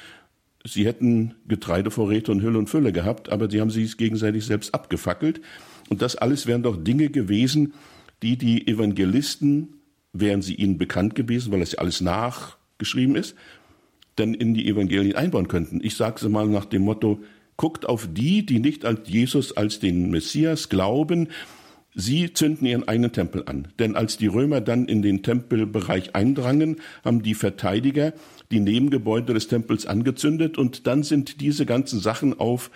Sie 0.64 0.84
hätten 0.84 1.34
Getreidevorräte 1.48 2.30
und 2.30 2.42
Hülle 2.42 2.58
und 2.58 2.68
Fülle 2.68 2.92
gehabt, 2.92 3.30
aber 3.30 3.48
sie 3.50 3.60
haben 3.60 3.70
sich 3.70 3.96
gegenseitig 3.96 4.44
selbst 4.44 4.74
abgefackelt. 4.74 5.40
Und 5.88 6.02
das 6.02 6.16
alles 6.16 6.46
wären 6.46 6.62
doch 6.62 6.76
Dinge 6.76 7.08
gewesen, 7.08 7.74
die 8.22 8.36
die 8.36 8.68
Evangelisten, 8.68 9.80
wären 10.12 10.42
sie 10.42 10.54
ihnen 10.54 10.76
bekannt 10.76 11.14
gewesen, 11.14 11.52
weil 11.52 11.60
das 11.60 11.72
ja 11.72 11.78
alles 11.78 12.00
nachgeschrieben 12.00 13.16
ist, 13.16 13.36
dann 14.16 14.34
in 14.34 14.52
die 14.52 14.68
Evangelien 14.68 15.16
einbauen 15.16 15.48
könnten. 15.48 15.80
Ich 15.82 15.96
sage 15.96 16.16
es 16.16 16.28
mal 16.28 16.46
nach 16.46 16.66
dem 16.66 16.82
Motto, 16.82 17.20
guckt 17.56 17.86
auf 17.86 18.08
die, 18.12 18.44
die 18.44 18.58
nicht 18.58 18.84
an 18.84 18.98
Jesus 19.04 19.56
als 19.56 19.78
den 19.78 20.10
Messias 20.10 20.68
glauben, 20.68 21.28
Sie 21.94 22.32
zünden 22.32 22.66
ihren 22.66 22.86
eigenen 22.86 23.12
Tempel 23.12 23.42
an. 23.46 23.68
Denn 23.78 23.96
als 23.96 24.16
die 24.16 24.28
Römer 24.28 24.60
dann 24.60 24.86
in 24.86 25.02
den 25.02 25.22
Tempelbereich 25.22 26.14
eindrangen, 26.14 26.76
haben 27.04 27.22
die 27.22 27.34
Verteidiger 27.34 28.12
die 28.50 28.60
Nebengebäude 28.60 29.34
des 29.34 29.48
Tempels 29.48 29.86
angezündet 29.86 30.58
und 30.58 30.86
dann 30.86 31.02
sind 31.02 31.40
diese 31.40 31.66
ganzen 31.66 32.00
Sachen 32.00 32.38
auf 32.38 32.70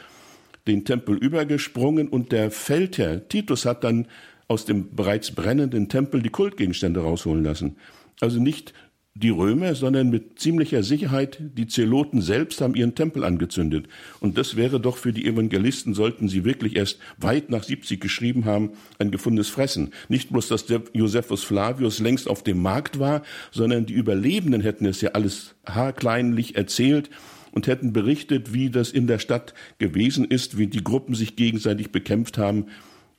den 0.66 0.84
Tempel 0.84 1.16
übergesprungen 1.16 2.08
und 2.08 2.32
der 2.32 2.50
Feldherr 2.50 3.28
Titus 3.28 3.64
hat 3.66 3.84
dann 3.84 4.06
aus 4.48 4.64
dem 4.64 4.94
bereits 4.94 5.32
brennenden 5.32 5.88
Tempel 5.88 6.22
die 6.22 6.30
Kultgegenstände 6.30 7.00
rausholen 7.00 7.44
lassen. 7.44 7.76
Also 8.20 8.40
nicht 8.40 8.72
die 9.16 9.30
Römer, 9.30 9.76
sondern 9.76 10.10
mit 10.10 10.40
ziemlicher 10.40 10.82
Sicherheit 10.82 11.38
die 11.40 11.68
Zeloten 11.68 12.20
selbst 12.20 12.60
haben 12.60 12.74
ihren 12.74 12.96
Tempel 12.96 13.22
angezündet. 13.22 13.86
Und 14.18 14.36
das 14.36 14.56
wäre 14.56 14.80
doch 14.80 14.96
für 14.96 15.12
die 15.12 15.24
Evangelisten, 15.24 15.94
sollten 15.94 16.28
sie 16.28 16.44
wirklich 16.44 16.74
erst 16.74 16.98
weit 17.18 17.48
nach 17.48 17.62
70 17.62 18.00
geschrieben 18.00 18.44
haben, 18.44 18.72
ein 18.98 19.12
gefundenes 19.12 19.48
Fressen. 19.48 19.92
Nicht 20.08 20.30
bloß, 20.30 20.48
dass 20.48 20.66
der 20.66 20.82
Josephus 20.92 21.44
Flavius 21.44 22.00
längst 22.00 22.28
auf 22.28 22.42
dem 22.42 22.60
Markt 22.60 22.98
war, 22.98 23.22
sondern 23.52 23.86
die 23.86 23.94
Überlebenden 23.94 24.62
hätten 24.62 24.84
es 24.84 25.00
ja 25.00 25.10
alles 25.10 25.54
haarkleinlich 25.64 26.56
erzählt 26.56 27.08
und 27.52 27.68
hätten 27.68 27.92
berichtet, 27.92 28.52
wie 28.52 28.68
das 28.68 28.90
in 28.90 29.06
der 29.06 29.20
Stadt 29.20 29.54
gewesen 29.78 30.24
ist, 30.24 30.58
wie 30.58 30.66
die 30.66 30.82
Gruppen 30.82 31.14
sich 31.14 31.36
gegenseitig 31.36 31.92
bekämpft 31.92 32.36
haben 32.36 32.66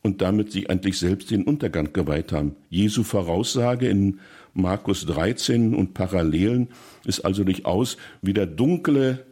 und 0.05 0.21
damit 0.21 0.51
sich 0.51 0.69
eigentlich 0.69 0.99
selbst 0.99 1.31
den 1.31 1.45
Untergang 1.45 1.91
geweiht 1.91 2.31
haben. 2.31 2.55
Jesu 2.69 3.01
Voraussage 3.01 3.87
in 3.87 4.19
Markus 4.53 5.07
13 5.07 5.73
und 5.73 5.95
Parallelen 5.95 6.67
ist 7.05 7.21
also 7.21 7.43
durchaus 7.43 7.97
wie 8.21 8.33
der 8.33 8.45
dunkle, 8.45 9.25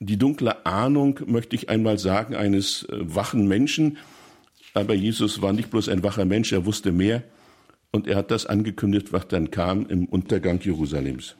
die 0.00 0.16
dunkle 0.16 0.64
Ahnung, 0.64 1.20
möchte 1.26 1.56
ich 1.56 1.68
einmal 1.68 1.98
sagen, 1.98 2.34
eines 2.34 2.84
äh, 2.84 3.00
wachen 3.00 3.46
Menschen. 3.46 3.98
Aber 4.72 4.94
Jesus 4.94 5.42
war 5.42 5.52
nicht 5.52 5.70
bloß 5.70 5.90
ein 5.90 6.02
wacher 6.02 6.24
Mensch, 6.24 6.52
er 6.52 6.64
wusste 6.64 6.90
mehr 6.90 7.22
und 7.90 8.06
er 8.06 8.16
hat 8.16 8.30
das 8.30 8.46
angekündigt, 8.46 9.12
was 9.12 9.28
dann 9.28 9.50
kam 9.50 9.84
im 9.90 10.06
Untergang 10.06 10.58
Jerusalems. 10.58 11.36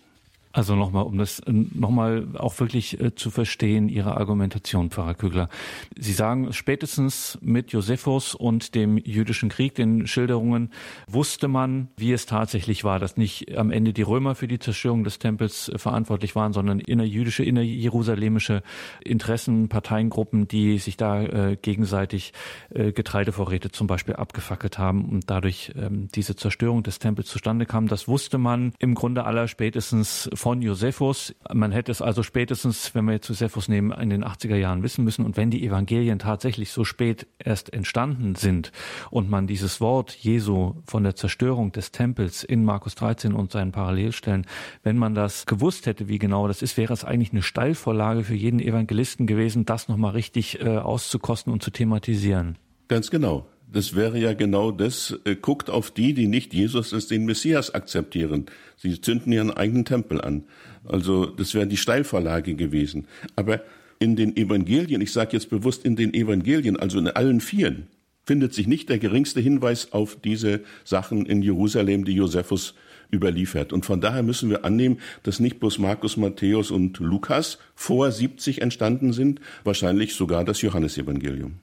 Also 0.53 0.77
nochmal, 0.77 1.05
um 1.05 1.17
das 1.17 1.41
äh, 1.41 1.53
nochmal 1.53 2.29
auch 2.35 2.61
wirklich 2.61 3.01
äh, 3.01 3.15
zu 3.15 3.31
verstehen, 3.31 3.89
Ihre 3.89 4.17
Argumentation, 4.19 4.91
Pfarrer 4.91 5.15
Kügler. 5.15 5.49
Sie 5.97 6.13
sagen, 6.13 6.53
spätestens 6.53 7.39
mit 7.41 7.73
Josephus 7.73 8.35
und 8.35 8.75
dem 8.75 8.99
jüdischen 8.99 9.49
Krieg, 9.49 9.75
den 9.75 10.07
Schilderungen, 10.07 10.71
wusste 11.09 11.49
man, 11.49 11.89
wie 11.97 12.13
es 12.13 12.27
tatsächlich 12.27 12.85
war, 12.85 12.99
dass 12.99 13.17
nicht 13.17 13.57
am 13.57 13.71
Ende 13.71 13.95
die 13.95 14.03
Römer 14.03 14.35
für 14.35 14.47
die 14.47 14.59
Zerstörung 14.59 15.05
des 15.05 15.19
Tempels 15.19 15.71
äh, 15.71 15.79
verantwortlich 15.79 16.37
waren, 16.37 16.53
sondern 16.53 16.81
innerjüdische, 16.81 17.45
innerjerusalemische 17.45 18.63
Interessen, 19.03 19.69
Parteiengruppen, 19.69 20.49
die 20.49 20.79
sich 20.79 20.97
da 20.97 21.55
gegenseitig 21.55 22.33
Getreidevorräte 22.71 23.71
zum 23.71 23.87
Beispiel 23.87 24.17
abgefackelt 24.17 24.79
haben 24.79 25.05
und 25.05 25.31
dadurch 25.31 25.73
ähm, 25.77 26.09
diese 26.15 26.37
Zerstörung 26.37 26.83
des 26.83 26.99
Tempels 26.99 27.29
zustande 27.29 27.67
kam. 27.67 27.89
Das 27.89 28.09
wusste 28.09 28.39
man 28.39 28.73
im 28.79 28.95
Grunde 28.95 29.25
aller 29.25 29.49
spätestens 29.49 30.29
von 30.43 30.61
Josephus. 30.61 31.37
Man 31.55 31.71
hätte 31.71 31.93
es 31.93 32.03
also 32.03 32.25
spätestens, 32.25 32.97
wenn 32.97 33.05
wir 33.05 33.13
jetzt 33.13 33.29
Josephus 33.29 33.69
nehmen, 33.69 33.93
in 33.93 34.11
den 34.11 34.25
80er 34.25 34.57
Jahren 34.57 34.83
wissen 34.83 35.05
müssen. 35.05 35.25
Und 35.25 35.37
wenn 35.37 35.53
die 35.53 35.65
Evangelien 35.65 36.19
tatsächlich 36.19 36.73
so 36.73 36.83
spät 36.83 37.29
erst 37.39 37.73
entstanden 37.73 38.35
sind 38.35 38.73
und 39.11 39.31
man 39.31 39.47
dieses 39.47 39.81
Wort 39.81 40.11
Jesu 40.11 40.75
von 40.85 41.05
der 41.05 41.15
Zerstörung 41.15 41.71
des 41.71 41.93
Tempels 41.93 42.43
in 42.43 42.65
Markus 42.65 42.97
13 42.97 43.35
und 43.35 43.53
seinen 43.53 43.71
Parallelstellen, 43.71 44.45
wenn 44.83 44.99
man 44.99 45.15
das 45.15 45.47
gewusst 45.47 45.87
hätte, 45.87 46.09
wie 46.09 46.19
genau 46.19 46.49
das 46.49 46.61
ist, 46.61 46.77
wäre 46.77 46.93
es 46.93 47.05
eigentlich 47.05 47.31
eine 47.31 47.43
Steilvorlage 47.43 48.25
für 48.25 48.35
jeden 48.35 48.59
Evangelisten 48.59 49.29
gewesen, 49.29 49.65
das 49.65 49.87
nochmal 49.87 50.11
richtig 50.11 50.61
äh, 50.61 50.79
auszukosten 50.79 51.53
und 51.53 51.63
zu 51.63 51.71
thematisieren. 51.71 52.59
Ganz 52.89 53.13
genau. 53.13 53.47
Das 53.73 53.97
wäre 53.97 54.19
ja 54.19 54.35
genau 54.35 54.71
das, 54.71 55.19
äh, 55.25 55.35
guckt 55.35 55.71
auf 55.71 55.91
die, 55.91 56.13
die 56.13 56.29
nicht 56.29 56.53
Jesus 56.53 56.93
als 56.93 57.07
den 57.07 57.25
Messias 57.25 57.73
akzeptieren. 57.73 58.47
Sie 58.77 59.01
zünden 59.01 59.33
ihren 59.33 59.51
eigenen 59.51 59.87
Tempel 59.87 60.21
an. 60.21 60.45
Also 60.85 61.25
das 61.25 61.55
wäre 61.55 61.67
die 61.67 61.79
Steilvorlage 61.79 62.55
gewesen. 62.55 63.07
Aber 63.35 63.63
in 63.99 64.15
den 64.15 64.37
Evangelien, 64.37 65.01
ich 65.01 65.13
sage 65.13 65.31
jetzt 65.33 65.49
bewusst 65.49 65.87
in 65.87 65.97
den 65.97 66.13
Evangelien, 66.13 66.79
also 66.79 66.99
in 66.99 67.09
allen 67.09 67.41
Vieren, 67.41 67.87
findet 68.25 68.53
sich 68.53 68.67
nicht 68.67 68.91
der 68.91 68.99
geringste 68.99 69.41
Hinweis 69.41 69.93
auf 69.93 70.19
diese 70.23 70.61
Sachen 70.85 71.25
in 71.25 71.41
Jerusalem, 71.41 72.05
die 72.05 72.15
Josephus 72.15 72.75
überliefert. 73.11 73.73
Und 73.73 73.87
von 73.87 74.03
daher 74.03 74.23
müssen 74.23 74.51
wir 74.51 74.67
annehmen, 74.67 74.99
dass 75.23 75.41
nicht 75.41 75.61
bloß 75.61 75.79
Markus, 75.79 76.19
Matthäus 76.19 76.71
und 76.71 76.99
Lukas 76.99 77.59
vor 77.75 78.11
70 78.11 78.61
entstanden 78.61 79.15
sind, 79.15 79.41
wahrscheinlich 79.65 80.15
sogar 80.15 80.45
das 80.45 80.61
Johannesevangelium. 80.61 81.55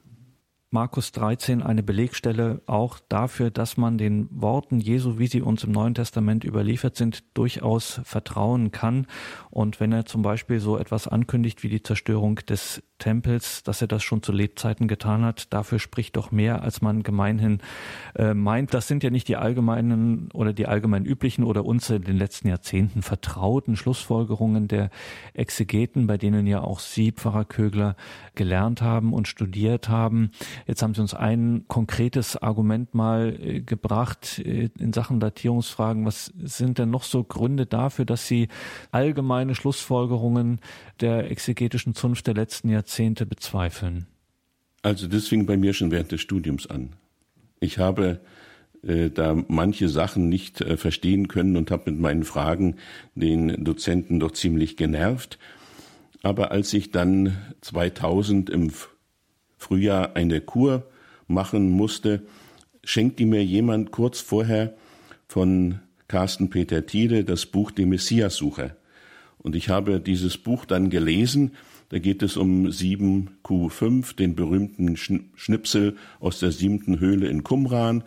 Markus 0.71 1.11
13 1.13 1.63
eine 1.63 1.81
Belegstelle 1.81 2.61
auch 2.67 2.99
dafür, 3.09 3.49
dass 3.49 3.75
man 3.75 3.97
den 3.97 4.27
Worten 4.29 4.79
Jesu, 4.79 5.17
wie 5.17 5.25
sie 5.25 5.41
uns 5.41 5.63
im 5.63 5.71
Neuen 5.71 5.95
Testament 5.95 6.43
überliefert 6.43 6.95
sind, 6.95 7.23
durchaus 7.33 8.01
vertrauen 8.03 8.69
kann. 8.69 9.07
Und 9.49 9.79
wenn 9.79 9.91
er 9.91 10.05
zum 10.05 10.21
Beispiel 10.21 10.59
so 10.59 10.77
etwas 10.77 11.07
ankündigt 11.07 11.63
wie 11.63 11.69
die 11.69 11.81
Zerstörung 11.81 12.35
des 12.35 12.83
Tempels, 12.99 13.63
dass 13.63 13.81
er 13.81 13.87
das 13.87 14.03
schon 14.03 14.21
zu 14.21 14.31
Lebzeiten 14.31 14.87
getan 14.87 15.23
hat. 15.23 15.51
Dafür 15.53 15.79
spricht 15.79 16.17
doch 16.17 16.31
mehr, 16.31 16.61
als 16.61 16.81
man 16.81 17.01
gemeinhin 17.01 17.59
äh, 18.15 18.33
meint. 18.33 18.73
Das 18.73 18.87
sind 18.87 19.03
ja 19.03 19.09
nicht 19.09 19.27
die 19.27 19.37
allgemeinen 19.37 20.29
oder 20.33 20.53
die 20.53 20.67
allgemein 20.67 21.05
üblichen 21.05 21.43
oder 21.43 21.65
uns 21.65 21.89
in 21.89 22.03
den 22.03 22.17
letzten 22.17 22.49
Jahrzehnten 22.49 23.01
vertrauten 23.01 23.75
Schlussfolgerungen 23.75 24.67
der 24.67 24.89
Exegeten, 25.33 26.05
bei 26.05 26.17
denen 26.17 26.45
ja 26.45 26.61
auch 26.61 26.79
Sie, 26.79 27.11
Pfarrer 27.11 27.45
Kögler, 27.45 27.95
gelernt 28.35 28.81
haben 28.81 29.13
und 29.13 29.27
studiert 29.27 29.89
haben. 29.89 30.31
Jetzt 30.67 30.83
haben 30.83 30.93
Sie 30.93 31.01
uns 31.01 31.13
ein 31.13 31.63
konkretes 31.67 32.37
Argument 32.37 32.93
mal 32.93 33.35
äh, 33.39 33.61
gebracht 33.61 34.39
äh, 34.39 34.69
in 34.77 34.93
Sachen 34.93 35.19
Datierungsfragen. 35.19 36.05
Was 36.05 36.33
sind 36.43 36.77
denn 36.77 36.89
noch 36.89 37.03
so 37.03 37.23
Gründe 37.23 37.65
dafür, 37.65 38.05
dass 38.05 38.27
Sie 38.27 38.49
allgemeine 38.91 39.55
Schlussfolgerungen 39.55 40.59
der 40.99 41.31
exegetischen 41.31 41.95
Zunft 41.95 42.27
der 42.27 42.33
letzten 42.33 42.69
Jahrzehnte 42.69 42.88
bezweifeln? 43.25 44.07
Also 44.81 45.07
das 45.07 45.27
fing 45.27 45.45
bei 45.45 45.57
mir 45.57 45.73
schon 45.73 45.91
während 45.91 46.11
des 46.11 46.21
Studiums 46.21 46.67
an. 46.67 46.93
Ich 47.59 47.77
habe 47.77 48.19
äh, 48.83 49.09
da 49.09 49.35
manche 49.47 49.89
Sachen 49.89 50.29
nicht 50.29 50.61
äh, 50.61 50.77
verstehen 50.77 51.27
können 51.27 51.57
und 51.57 51.71
habe 51.71 51.91
mit 51.91 51.99
meinen 51.99 52.23
Fragen 52.23 52.75
den 53.15 53.63
Dozenten 53.63 54.19
doch 54.19 54.31
ziemlich 54.31 54.77
genervt. 54.77 55.37
Aber 56.21 56.51
als 56.51 56.73
ich 56.73 56.91
dann 56.91 57.37
2000 57.61 58.49
im 58.49 58.71
Frühjahr 59.57 60.15
eine 60.15 60.41
Kur 60.41 60.89
machen 61.27 61.69
musste, 61.69 62.23
schenkte 62.83 63.25
mir 63.25 63.43
jemand 63.43 63.91
kurz 63.91 64.19
vorher 64.19 64.73
von 65.27 65.79
Carsten 66.07 66.49
Peter 66.49 66.85
Tiede 66.85 67.23
das 67.23 67.45
Buch 67.45 67.71
Die 67.71 67.85
Messiassucher. 67.85 68.75
Und 69.37 69.55
ich 69.55 69.69
habe 69.69 69.99
dieses 69.99 70.37
Buch 70.37 70.65
dann 70.65 70.89
gelesen. 70.89 71.51
Da 71.89 71.97
geht 71.97 72.21
es 72.21 72.37
um 72.37 72.67
7Q5, 72.67 74.15
den 74.15 74.35
berühmten 74.35 74.95
Schnipsel 74.95 75.97
aus 76.19 76.39
der 76.39 76.51
siebten 76.51 76.99
Höhle 76.99 77.27
in 77.27 77.43
Qumran. 77.43 78.03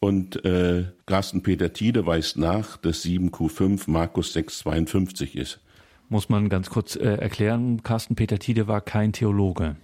Und 0.00 0.44
äh, 0.44 0.84
Carsten 1.06 1.42
Peter 1.42 1.72
Tiede 1.72 2.06
weist 2.06 2.38
nach, 2.38 2.76
dass 2.78 3.04
7Q5 3.04 3.90
Markus 3.90 4.34
6,52 4.34 5.36
ist. 5.36 5.60
Muss 6.08 6.30
man 6.30 6.48
ganz 6.48 6.70
kurz 6.70 6.96
äh, 6.96 7.16
erklären, 7.16 7.82
Carsten 7.82 8.14
Peter 8.14 8.38
Tiede 8.38 8.66
war 8.66 8.80
kein 8.80 9.12
Theologe. 9.12 9.76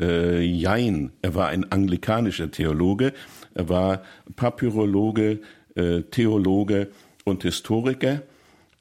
Äh, 0.00 0.40
jein, 0.42 1.12
er 1.20 1.34
war 1.34 1.48
ein 1.48 1.70
anglikanischer 1.70 2.50
Theologe, 2.50 3.12
er 3.54 3.68
war 3.68 4.02
Papyrologe, 4.36 5.40
äh, 5.74 6.02
Theologe 6.02 6.88
und 7.24 7.42
Historiker. 7.42 8.22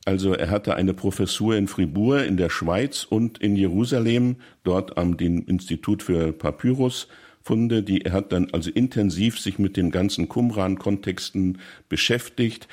Also 0.05 0.33
er 0.33 0.51
hatte 0.51 0.75
eine 0.75 0.93
Professur 0.93 1.55
in 1.55 1.67
Fribourg 1.67 2.25
in 2.25 2.37
der 2.37 2.51
Schweiz 2.51 3.03
und 3.09 3.39
in 3.39 3.55
Jerusalem, 3.55 4.35
dort 4.63 4.97
am 4.97 5.17
dem 5.17 5.43
Institut 5.47 6.03
für 6.03 6.31
Papyrusfunde. 6.31 7.81
Die, 7.81 8.01
er 8.01 8.13
hat 8.13 8.31
dann 8.31 8.49
also 8.51 8.69
intensiv 8.69 9.39
sich 9.39 9.57
mit 9.57 9.75
den 9.77 9.89
ganzen 9.89 10.29
Qumran-Kontexten 10.29 11.57
beschäftigt 11.89 12.67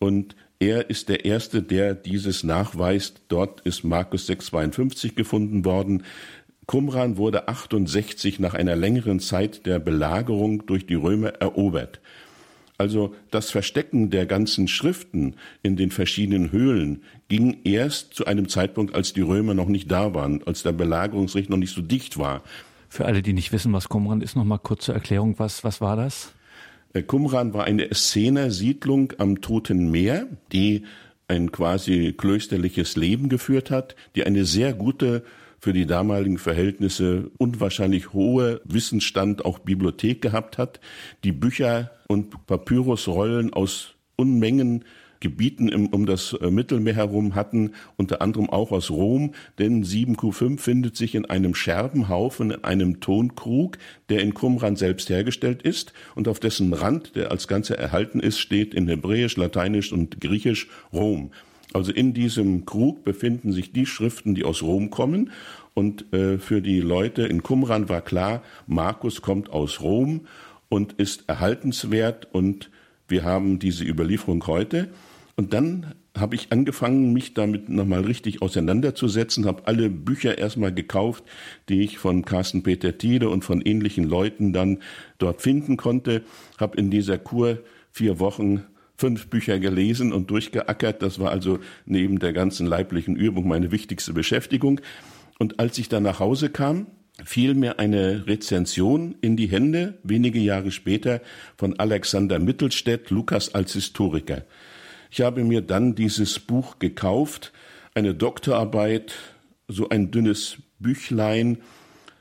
und 0.00 0.34
er 0.58 0.90
ist 0.90 1.08
der 1.08 1.24
Erste, 1.24 1.62
der 1.62 1.94
dieses 1.94 2.44
nachweist. 2.44 3.22
Dort 3.28 3.60
ist 3.62 3.84
Markus 3.84 4.26
652 4.26 5.16
gefunden 5.16 5.64
worden. 5.64 6.04
Qumran 6.66 7.16
wurde 7.16 7.48
68 7.48 8.38
nach 8.38 8.54
einer 8.54 8.76
längeren 8.76 9.18
Zeit 9.18 9.66
der 9.66 9.78
Belagerung 9.80 10.66
durch 10.66 10.86
die 10.86 10.94
Römer 10.94 11.30
erobert. 11.40 12.00
Also 12.78 13.14
das 13.30 13.50
Verstecken 13.50 14.10
der 14.10 14.26
ganzen 14.26 14.66
Schriften 14.66 15.34
in 15.62 15.76
den 15.76 15.90
verschiedenen 15.90 16.52
Höhlen 16.52 17.02
ging 17.28 17.58
erst 17.64 18.14
zu 18.14 18.26
einem 18.26 18.48
Zeitpunkt, 18.48 18.94
als 18.94 19.12
die 19.12 19.20
Römer 19.20 19.54
noch 19.54 19.68
nicht 19.68 19.90
da 19.90 20.14
waren, 20.14 20.42
als 20.46 20.62
der 20.62 20.72
Belagerungsricht 20.72 21.50
noch 21.50 21.58
nicht 21.58 21.74
so 21.74 21.82
dicht 21.82 22.18
war. 22.18 22.42
Für 22.88 23.06
alle, 23.06 23.22
die 23.22 23.32
nicht 23.32 23.52
wissen, 23.52 23.72
was 23.72 23.88
Qumran 23.88 24.20
ist, 24.20 24.36
noch 24.36 24.44
mal 24.44 24.58
kurze 24.58 24.92
Erklärung. 24.92 25.38
Was, 25.38 25.64
was 25.64 25.80
war 25.80 25.96
das? 25.96 26.32
Äh, 26.92 27.02
Qumran 27.02 27.54
war 27.54 27.64
eine 27.64 27.90
Essener-Siedlung 27.90 29.14
am 29.18 29.40
Toten 29.40 29.90
Meer, 29.90 30.26
die 30.52 30.84
ein 31.28 31.52
quasi 31.52 32.14
klösterliches 32.16 32.96
Leben 32.96 33.28
geführt 33.28 33.70
hat, 33.70 33.96
die 34.14 34.24
eine 34.24 34.44
sehr 34.44 34.74
gute 34.74 35.24
für 35.62 35.72
die 35.72 35.86
damaligen 35.86 36.38
Verhältnisse 36.38 37.30
unwahrscheinlich 37.38 38.12
hohe 38.12 38.60
Wissensstand, 38.64 39.44
auch 39.44 39.60
Bibliothek 39.60 40.20
gehabt 40.20 40.58
hat, 40.58 40.80
die 41.22 41.30
Bücher 41.30 41.92
und 42.08 42.46
Papyrusrollen 42.46 43.52
aus 43.52 43.94
Unmengen 44.16 44.84
Gebieten 45.20 45.68
im, 45.68 45.86
um 45.86 46.04
das 46.04 46.32
äh, 46.32 46.50
Mittelmeer 46.50 46.96
herum 46.96 47.36
hatten, 47.36 47.74
unter 47.96 48.20
anderem 48.22 48.50
auch 48.50 48.72
aus 48.72 48.90
Rom, 48.90 49.34
denn 49.60 49.84
7Q5 49.84 50.58
findet 50.58 50.96
sich 50.96 51.14
in 51.14 51.26
einem 51.26 51.54
Scherbenhaufen, 51.54 52.50
in 52.50 52.64
einem 52.64 52.98
Tonkrug, 52.98 53.78
der 54.08 54.18
in 54.18 54.34
Qumran 54.34 54.74
selbst 54.74 55.10
hergestellt 55.10 55.62
ist 55.62 55.92
und 56.16 56.26
auf 56.26 56.40
dessen 56.40 56.72
Rand, 56.72 57.14
der 57.14 57.30
als 57.30 57.46
Ganze 57.46 57.78
erhalten 57.78 58.18
ist, 58.18 58.40
steht 58.40 58.74
in 58.74 58.88
Hebräisch, 58.88 59.36
Lateinisch 59.36 59.92
und 59.92 60.20
Griechisch 60.20 60.66
Rom. 60.92 61.30
Also 61.72 61.92
in 61.92 62.12
diesem 62.12 62.66
Krug 62.66 63.04
befinden 63.04 63.52
sich 63.52 63.72
die 63.72 63.86
Schriften, 63.86 64.34
die 64.34 64.44
aus 64.44 64.62
Rom 64.62 64.90
kommen. 64.90 65.30
Und 65.74 66.12
äh, 66.12 66.38
für 66.38 66.60
die 66.60 66.80
Leute 66.80 67.22
in 67.22 67.42
Qumran 67.42 67.88
war 67.88 68.02
klar, 68.02 68.42
Markus 68.66 69.22
kommt 69.22 69.50
aus 69.50 69.80
Rom 69.80 70.26
und 70.68 70.94
ist 70.94 71.28
erhaltenswert 71.28 72.28
und 72.32 72.70
wir 73.08 73.24
haben 73.24 73.58
diese 73.58 73.84
Überlieferung 73.84 74.46
heute. 74.46 74.88
Und 75.36 75.52
dann 75.52 75.94
habe 76.16 76.34
ich 76.34 76.52
angefangen, 76.52 77.12
mich 77.12 77.32
damit 77.32 77.68
nochmal 77.70 78.02
richtig 78.02 78.42
auseinanderzusetzen, 78.42 79.46
habe 79.46 79.66
alle 79.66 79.88
Bücher 79.88 80.36
erstmal 80.36 80.72
gekauft, 80.72 81.24
die 81.68 81.82
ich 81.82 81.98
von 81.98 82.24
Carsten 82.24 82.62
Peter 82.62 82.98
Tiede 82.98 83.30
und 83.30 83.44
von 83.44 83.62
ähnlichen 83.62 84.04
Leuten 84.04 84.52
dann 84.52 84.78
dort 85.18 85.40
finden 85.40 85.78
konnte, 85.78 86.22
habe 86.58 86.76
in 86.76 86.90
dieser 86.90 87.16
Kur 87.16 87.60
vier 87.90 88.18
Wochen 88.18 88.64
fünf 88.96 89.28
Bücher 89.28 89.58
gelesen 89.58 90.12
und 90.12 90.30
durchgeackert. 90.30 91.02
Das 91.02 91.18
war 91.18 91.30
also 91.30 91.58
neben 91.86 92.18
der 92.18 92.32
ganzen 92.32 92.66
leiblichen 92.66 93.16
Übung 93.16 93.48
meine 93.48 93.72
wichtigste 93.72 94.12
Beschäftigung. 94.12 94.80
Und 95.38 95.60
als 95.60 95.78
ich 95.78 95.88
dann 95.88 96.02
nach 96.02 96.20
Hause 96.20 96.50
kam, 96.50 96.86
fiel 97.24 97.54
mir 97.54 97.78
eine 97.78 98.26
Rezension 98.26 99.16
in 99.20 99.36
die 99.36 99.48
Hände, 99.48 99.98
wenige 100.02 100.38
Jahre 100.38 100.70
später, 100.70 101.20
von 101.56 101.78
Alexander 101.78 102.38
Mittelstädt, 102.38 103.10
Lukas 103.10 103.54
als 103.54 103.72
Historiker. 103.74 104.44
Ich 105.10 105.20
habe 105.20 105.44
mir 105.44 105.60
dann 105.60 105.94
dieses 105.94 106.38
Buch 106.38 106.78
gekauft, 106.78 107.52
eine 107.94 108.14
Doktorarbeit, 108.14 109.12
so 109.68 109.88
ein 109.88 110.10
dünnes 110.10 110.56
Büchlein, 110.78 111.58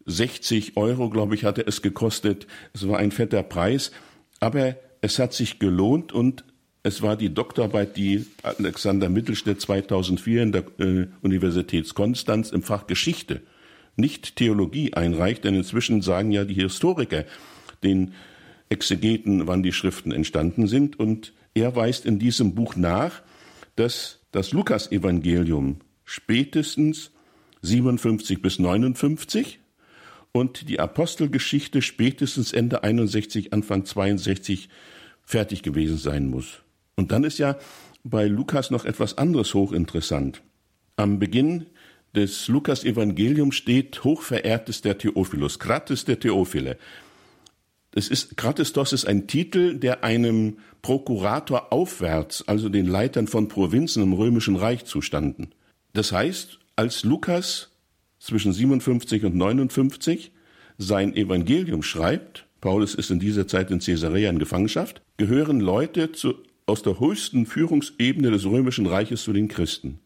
60 0.06 0.78
Euro, 0.78 1.10
glaube 1.10 1.36
ich, 1.36 1.45
hatte 1.45 1.65
es 1.65 1.82
gekostet. 1.82 2.47
Es 2.74 2.88
war 2.88 3.00
ein 3.00 3.12
fetter 3.12 3.43
Preis, 3.43 3.91
aber 4.39 4.76
es 5.02 5.19
hat 5.19 5.34
sich 5.34 5.60
gelohnt 5.60 6.12
und 6.12 6.43
es 6.84 7.02
war 7.02 7.15
die 7.15 7.34
Doktorarbeit, 7.34 7.96
die 7.96 8.26
Alexander 8.41 9.10
Mittelstädt 9.10 9.62
2004 9.62 10.44
in 10.44 10.52
der 10.52 10.63
äh, 10.80 11.08
Universität 11.22 11.94
Konstanz 11.94 12.52
im 12.52 12.63
Fach 12.63 12.88
Geschichte, 12.88 13.41
nicht 13.96 14.36
Theologie 14.36 14.94
einreicht, 14.94 15.44
denn 15.44 15.56
inzwischen 15.56 16.02
sagen 16.02 16.32
ja 16.32 16.44
die 16.44 16.56
Historiker 16.56 17.26
den 17.84 18.13
Exegeten, 18.70 19.48
wann 19.48 19.63
die 19.63 19.74
Schriften 19.74 20.12
entstanden 20.12 20.65
sind. 20.65 21.00
Und 21.00 21.34
er 21.54 21.76
weist 21.76 22.06
in 22.06 22.20
diesem 22.20 22.56
Buch 22.56 22.76
nach, 22.76 23.22
dass 23.76 24.20
das 24.32 24.54
Lukasevangelium 24.54 25.82
spätestens 26.06 27.12
57 27.62 28.41
bis 28.41 28.60
59 28.60 29.60
und 30.32 30.70
die 30.70 30.80
Apostelgeschichte 30.80 31.82
spätestens 31.82 32.54
Ende 32.54 32.84
61, 32.84 33.54
Anfang 33.54 33.86
62 33.86 34.70
fertig 35.24 35.62
gewesen 35.62 35.98
sein 35.98 36.28
muss. 36.30 36.62
Und 37.02 37.12
dann 37.12 37.24
ist 37.24 37.40
ja 37.40 37.58
bei 38.04 38.28
Lukas 38.28 38.70
noch 38.70 38.86
etwas 38.86 39.18
anderes 39.18 39.56
hochinteressant. 39.56 40.44
Am 40.98 41.18
Beginn 41.18 41.66
des 42.14 42.48
Lukas-Evangeliums 42.48 43.56
steht 43.56 44.04
hochverehrtes 44.04 44.84
der 44.84 45.00
Theophilus, 45.00 45.58
Krates 45.58 46.06
der 46.06 46.20
Theophile. 46.20 46.78
Das 47.90 48.08
ist, 48.08 48.38
Kratistos 48.38 48.94
ist 48.94 49.06
ein 49.06 49.26
Titel, 49.26 49.80
der 49.80 50.04
einem 50.04 50.60
Prokurator 50.84 51.74
aufwärts, 51.74 52.48
also 52.48 52.70
den 52.70 52.86
Leitern 52.86 53.26
von 53.26 53.48
Provinzen 53.48 54.04
im 54.04 54.14
Römischen 54.14 54.56
Reich 54.56 54.86
zustanden. 54.86 55.56
Das 55.94 56.12
heißt, 56.12 56.60
als 56.76 57.04
Lukas 57.04 57.72
zwischen 58.20 58.54
57 58.54 59.26
und 59.26 59.36
59 59.36 60.32
sein 60.78 61.16
Evangelium 61.16 61.82
schreibt, 61.82 62.46
Paulus 62.60 62.94
ist 62.94 63.10
in 63.10 63.20
dieser 63.20 63.48
Zeit 63.48 63.72
in 63.72 63.80
Caesarea 63.80 64.30
in 64.30 64.38
Gefangenschaft, 64.38 65.02
gehören 65.18 65.60
Leute 65.60 66.12
zu 66.12 66.36
aus 66.72 66.84
der 66.84 67.02
höchsten 67.02 67.46
Führungsebene 67.46 68.32
des 68.32 68.46
römischen 68.46 68.86
Reiches 68.86 69.24
zu 69.24 69.34
den 69.34 69.50
Christen. 69.50 70.00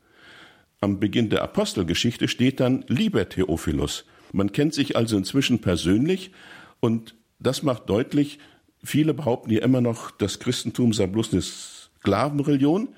Am 0.82 1.00
Beginn 1.00 1.30
der 1.30 1.44
Apostelgeschichte 1.44 2.28
steht 2.28 2.60
dann 2.60 2.84
lieber 2.88 3.30
Theophilus. 3.30 4.06
Man 4.34 4.52
kennt 4.52 4.74
sich 4.74 4.96
also 4.96 5.16
inzwischen 5.16 5.60
persönlich 5.60 6.32
und 6.80 7.14
das 7.38 7.62
macht 7.62 7.88
deutlich, 7.88 8.40
viele 8.84 9.14
behaupten 9.14 9.52
ja 9.52 9.62
immer 9.62 9.80
noch, 9.80 10.10
das 10.10 10.40
Christentum 10.40 10.92
sei 10.92 11.06
bloß 11.06 11.34
eine 11.34 11.44
Sklavenreligion. 11.44 12.90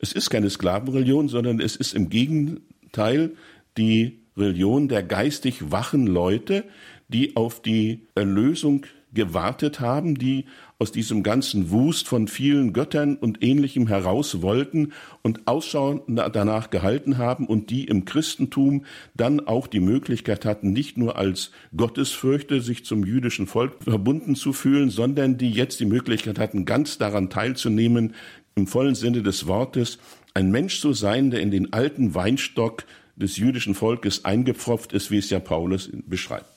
Es 0.00 0.12
ist 0.12 0.28
keine 0.28 0.50
Sklavenreligion, 0.50 1.28
sondern 1.28 1.60
es 1.60 1.76
ist 1.76 1.94
im 1.94 2.08
Gegenteil 2.08 3.36
die 3.78 4.18
Religion 4.36 4.88
der 4.88 5.04
geistig 5.04 5.70
wachen 5.70 6.08
Leute, 6.08 6.64
die 7.06 7.36
auf 7.36 7.62
die 7.62 8.08
Erlösung 8.16 8.84
gewartet 9.14 9.78
haben, 9.78 10.16
die 10.16 10.46
aus 10.82 10.90
diesem 10.90 11.22
ganzen 11.22 11.70
Wust 11.70 12.08
von 12.08 12.26
vielen 12.26 12.72
Göttern 12.72 13.14
und 13.14 13.40
ähnlichem 13.40 13.86
heraus 13.86 14.42
wollten 14.42 14.92
und 15.22 15.46
Ausschau 15.46 16.04
danach 16.08 16.70
gehalten 16.70 17.18
haben 17.18 17.46
und 17.46 17.70
die 17.70 17.84
im 17.84 18.04
Christentum 18.04 18.84
dann 19.14 19.46
auch 19.46 19.68
die 19.68 19.78
Möglichkeit 19.78 20.44
hatten, 20.44 20.72
nicht 20.72 20.98
nur 20.98 21.16
als 21.16 21.52
Gottesfürchte 21.76 22.60
sich 22.60 22.84
zum 22.84 23.06
jüdischen 23.06 23.46
Volk 23.46 23.74
verbunden 23.84 24.34
zu 24.34 24.52
fühlen, 24.52 24.90
sondern 24.90 25.38
die 25.38 25.52
jetzt 25.52 25.78
die 25.78 25.86
Möglichkeit 25.86 26.40
hatten, 26.40 26.64
ganz 26.64 26.98
daran 26.98 27.30
teilzunehmen, 27.30 28.14
im 28.56 28.66
vollen 28.66 28.96
Sinne 28.96 29.22
des 29.22 29.46
Wortes, 29.46 29.98
ein 30.34 30.50
Mensch 30.50 30.80
zu 30.80 30.94
sein, 30.94 31.30
der 31.30 31.42
in 31.42 31.52
den 31.52 31.72
alten 31.72 32.16
Weinstock 32.16 32.86
des 33.14 33.36
jüdischen 33.36 33.76
Volkes 33.76 34.24
eingepfropft 34.24 34.92
ist, 34.94 35.12
wie 35.12 35.18
es 35.18 35.30
ja 35.30 35.38
Paulus 35.38 35.90
beschreibt. 35.92 36.51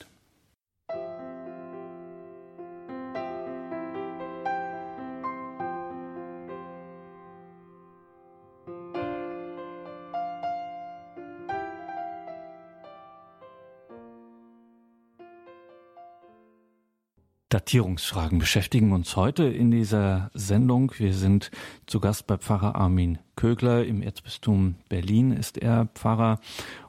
Datierungsfragen 17.48 18.40
beschäftigen 18.40 18.90
uns 18.92 19.14
heute 19.14 19.44
in 19.44 19.70
dieser 19.70 20.32
Sendung. 20.34 20.92
Wir 20.98 21.14
sind 21.14 21.52
zu 21.86 22.00
Gast 22.00 22.26
bei 22.26 22.38
Pfarrer 22.38 22.74
Armin 22.74 23.18
Kögler 23.36 23.84
im 23.84 24.02
Erzbistum 24.02 24.74
Berlin 24.88 25.30
ist 25.30 25.56
er 25.56 25.86
Pfarrer 25.94 26.40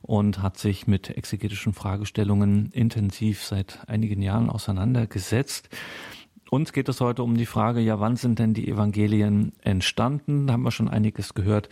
und 0.02 0.42
hat 0.42 0.58
sich 0.58 0.88
mit 0.88 1.16
exegetischen 1.16 1.74
Fragestellungen 1.74 2.72
intensiv 2.72 3.44
seit 3.44 3.88
einigen 3.88 4.24
Jahren 4.24 4.50
auseinandergesetzt. 4.50 5.70
Uns 6.50 6.74
geht 6.74 6.90
es 6.90 7.02
heute 7.02 7.22
um 7.22 7.38
die 7.38 7.46
Frage, 7.46 7.80
ja, 7.80 8.00
wann 8.00 8.16
sind 8.16 8.40
denn 8.40 8.56
die 8.56 8.68
Evangelien 8.68 9.54
entstanden? 9.62 10.48
Da 10.48 10.54
haben 10.54 10.64
wir 10.64 10.72
schon 10.72 10.90
einiges 10.90 11.36
gehört, 11.36 11.70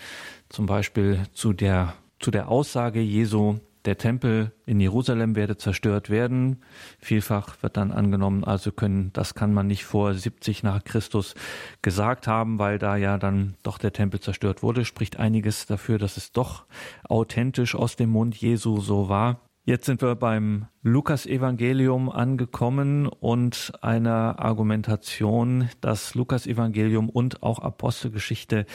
zum 0.49 0.67
Beispiel 0.67 1.23
zu 1.33 1.53
der, 1.53 1.95
zu 2.19 2.29
der 2.29 2.49
Aussage 2.49 2.99
Jesu, 2.99 3.57
der 3.85 3.97
Tempel 3.97 4.51
in 4.65 4.79
Jerusalem 4.79 5.35
werde 5.35 5.57
zerstört 5.57 6.09
werden. 6.09 6.63
Vielfach 6.99 7.61
wird 7.61 7.77
dann 7.77 7.91
angenommen, 7.91 8.43
also 8.43 8.71
können, 8.71 9.11
das 9.13 9.33
kann 9.33 9.53
man 9.53 9.67
nicht 9.67 9.85
vor 9.85 10.13
70 10.13 10.63
nach 10.63 10.83
Christus 10.83 11.35
gesagt 11.81 12.27
haben, 12.27 12.59
weil 12.59 12.79
da 12.79 12.95
ja 12.95 13.17
dann 13.17 13.55
doch 13.63 13.77
der 13.77 13.93
Tempel 13.93 14.19
zerstört 14.19 14.63
wurde. 14.63 14.85
Spricht 14.85 15.17
einiges 15.17 15.65
dafür, 15.65 15.97
dass 15.97 16.17
es 16.17 16.31
doch 16.31 16.65
authentisch 17.07 17.75
aus 17.75 17.95
dem 17.95 18.09
Mund 18.09 18.35
Jesu 18.35 18.79
so 18.81 19.09
war. 19.09 19.41
Jetzt 19.67 19.87
sind 19.87 20.03
wir 20.03 20.13
beim 20.13 20.67
Lukas-Evangelium 20.83 22.11
angekommen 22.11 23.07
und 23.07 23.73
einer 23.81 24.37
Argumentation, 24.37 25.69
dass 25.81 26.13
Lukas-Evangelium 26.13 27.09
und 27.09 27.41
auch 27.41 27.57
Apostelgeschichte 27.57 28.67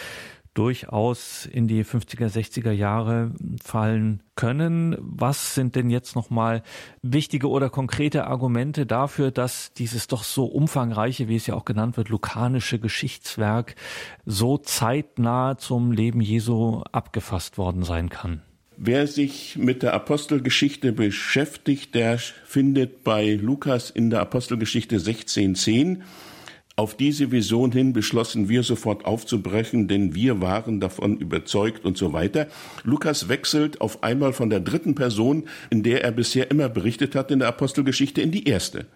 durchaus 0.54 1.46
in 1.46 1.68
die 1.68 1.84
50er, 1.84 2.28
60er 2.28 2.72
Jahre 2.72 3.32
fallen 3.62 4.22
können. 4.34 4.96
Was 5.00 5.54
sind 5.54 5.76
denn 5.76 5.90
jetzt 5.90 6.16
nochmal 6.16 6.62
wichtige 7.02 7.48
oder 7.48 7.70
konkrete 7.70 8.26
Argumente 8.26 8.86
dafür, 8.86 9.30
dass 9.30 9.72
dieses 9.72 10.06
doch 10.06 10.24
so 10.24 10.46
umfangreiche, 10.46 11.28
wie 11.28 11.36
es 11.36 11.46
ja 11.46 11.54
auch 11.54 11.64
genannt 11.64 11.96
wird, 11.96 12.08
lukanische 12.08 12.78
Geschichtswerk 12.78 13.74
so 14.26 14.58
zeitnah 14.58 15.56
zum 15.56 15.92
Leben 15.92 16.20
Jesu 16.20 16.82
abgefasst 16.90 17.56
worden 17.56 17.84
sein 17.84 18.08
kann? 18.08 18.42
Wer 18.82 19.06
sich 19.06 19.58
mit 19.58 19.82
der 19.82 19.92
Apostelgeschichte 19.92 20.92
beschäftigt, 20.92 21.94
der 21.94 22.18
findet 22.18 23.04
bei 23.04 23.34
Lukas 23.34 23.90
in 23.90 24.08
der 24.08 24.20
Apostelgeschichte 24.20 24.96
16.10 24.96 25.98
auf 26.76 26.96
diese 26.96 27.30
Vision 27.30 27.72
hin 27.72 27.92
beschlossen 27.92 28.48
wir 28.48 28.62
sofort 28.62 29.04
aufzubrechen, 29.04 29.86
denn 29.86 30.14
wir 30.14 30.40
waren 30.40 30.80
davon 30.80 31.18
überzeugt 31.18 31.84
und 31.84 31.98
so 31.98 32.12
weiter. 32.12 32.46
Lukas 32.84 33.28
wechselt 33.28 33.80
auf 33.80 34.02
einmal 34.02 34.32
von 34.32 34.50
der 34.50 34.60
dritten 34.60 34.94
Person, 34.94 35.44
in 35.68 35.82
der 35.82 36.04
er 36.04 36.12
bisher 36.12 36.50
immer 36.50 36.68
berichtet 36.68 37.14
hat 37.14 37.30
in 37.30 37.40
der 37.40 37.48
Apostelgeschichte, 37.48 38.22
in 38.22 38.30
die 38.30 38.48
erste. 38.48 38.86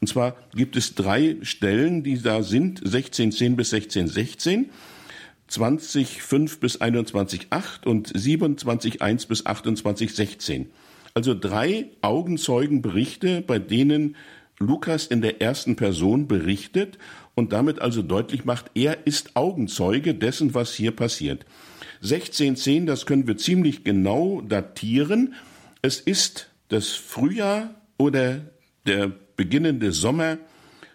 Und 0.00 0.08
zwar 0.08 0.36
gibt 0.54 0.76
es 0.76 0.94
drei 0.94 1.36
Stellen, 1.42 2.02
die 2.02 2.20
da 2.20 2.42
sind, 2.42 2.82
16.10 2.82 3.56
bis 3.56 3.72
16.16, 3.72 4.66
20.5 5.50 6.60
bis 6.60 6.80
21.8 6.80 7.86
und 7.86 8.12
27.1 8.12 9.28
bis 9.28 9.46
28.16. 9.46 10.66
Also 11.14 11.34
drei 11.34 11.86
Augenzeugenberichte, 12.00 13.40
bei 13.40 13.58
denen 13.58 14.14
Lukas 14.58 15.06
in 15.06 15.20
der 15.20 15.40
ersten 15.40 15.76
Person 15.76 16.26
berichtet 16.26 16.98
und 17.34 17.52
damit 17.52 17.80
also 17.80 18.02
deutlich 18.02 18.44
macht, 18.44 18.70
er 18.74 19.06
ist 19.06 19.36
Augenzeuge 19.36 20.14
dessen, 20.14 20.54
was 20.54 20.74
hier 20.74 20.90
passiert. 20.90 21.46
1610, 22.02 22.86
das 22.86 23.06
können 23.06 23.26
wir 23.26 23.36
ziemlich 23.36 23.84
genau 23.84 24.40
datieren. 24.40 25.34
Es 25.82 26.00
ist 26.00 26.50
das 26.68 26.88
Frühjahr 26.88 27.74
oder 27.96 28.40
der 28.86 29.12
beginnende 29.36 29.92
Sommer 29.92 30.38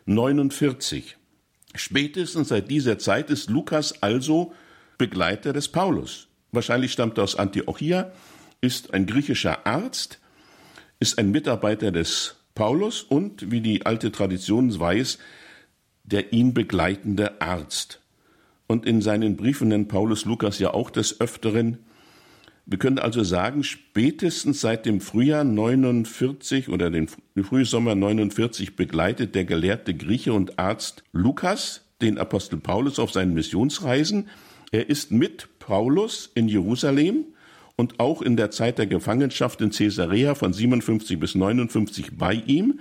49. 0.05 1.17
Spätestens 1.75 2.49
seit 2.49 2.69
dieser 2.69 2.99
Zeit 2.99 3.29
ist 3.29 3.49
Lukas 3.49 4.01
also 4.03 4.53
Begleiter 4.97 5.53
des 5.53 5.69
Paulus. 5.69 6.27
Wahrscheinlich 6.51 6.91
stammt 6.91 7.17
er 7.17 7.23
aus 7.23 7.35
Antiochia, 7.35 8.11
ist 8.61 8.93
ein 8.93 9.05
griechischer 9.05 9.65
Arzt, 9.65 10.19
ist 10.99 11.17
ein 11.17 11.31
Mitarbeiter 11.31 11.91
des 11.91 12.35
Paulus 12.55 13.01
und, 13.01 13.51
wie 13.51 13.61
die 13.61 13.85
alte 13.85 14.11
Tradition 14.11 14.77
weiß, 14.77 15.17
der 16.03 16.33
ihn 16.33 16.53
begleitende 16.53 17.41
Arzt. 17.41 18.01
Und 18.67 18.85
in 18.85 19.01
seinen 19.01 19.35
Briefen 19.35 19.69
nennt 19.69 19.87
Paulus 19.87 20.25
Lukas 20.25 20.59
ja 20.59 20.73
auch 20.73 20.89
des 20.89 21.19
Öfteren. 21.19 21.79
Wir 22.65 22.79
können 22.79 22.99
also 22.99 23.23
sagen, 23.23 23.63
spätestens 23.63 24.61
seit 24.61 24.85
dem 24.85 25.01
Frühjahr 25.01 25.43
49 25.43 26.69
oder 26.69 26.89
dem 26.89 27.07
Frühsommer 27.07 27.95
49 27.95 28.75
begleitet 28.75 29.35
der 29.35 29.45
gelehrte 29.45 29.93
Grieche 29.93 30.33
und 30.33 30.59
Arzt 30.59 31.03
Lukas 31.11 31.81
den 32.01 32.17
Apostel 32.17 32.57
Paulus 32.57 32.99
auf 32.99 33.11
seinen 33.11 33.33
Missionsreisen. 33.33 34.29
Er 34.71 34.89
ist 34.89 35.11
mit 35.11 35.49
Paulus 35.59 36.31
in 36.35 36.47
Jerusalem 36.47 37.25
und 37.75 37.99
auch 37.99 38.21
in 38.21 38.37
der 38.37 38.51
Zeit 38.51 38.77
der 38.77 38.87
Gefangenschaft 38.87 39.61
in 39.61 39.71
Caesarea 39.71 40.35
von 40.35 40.53
57 40.53 41.19
bis 41.19 41.35
59 41.35 42.17
bei 42.17 42.33
ihm. 42.33 42.79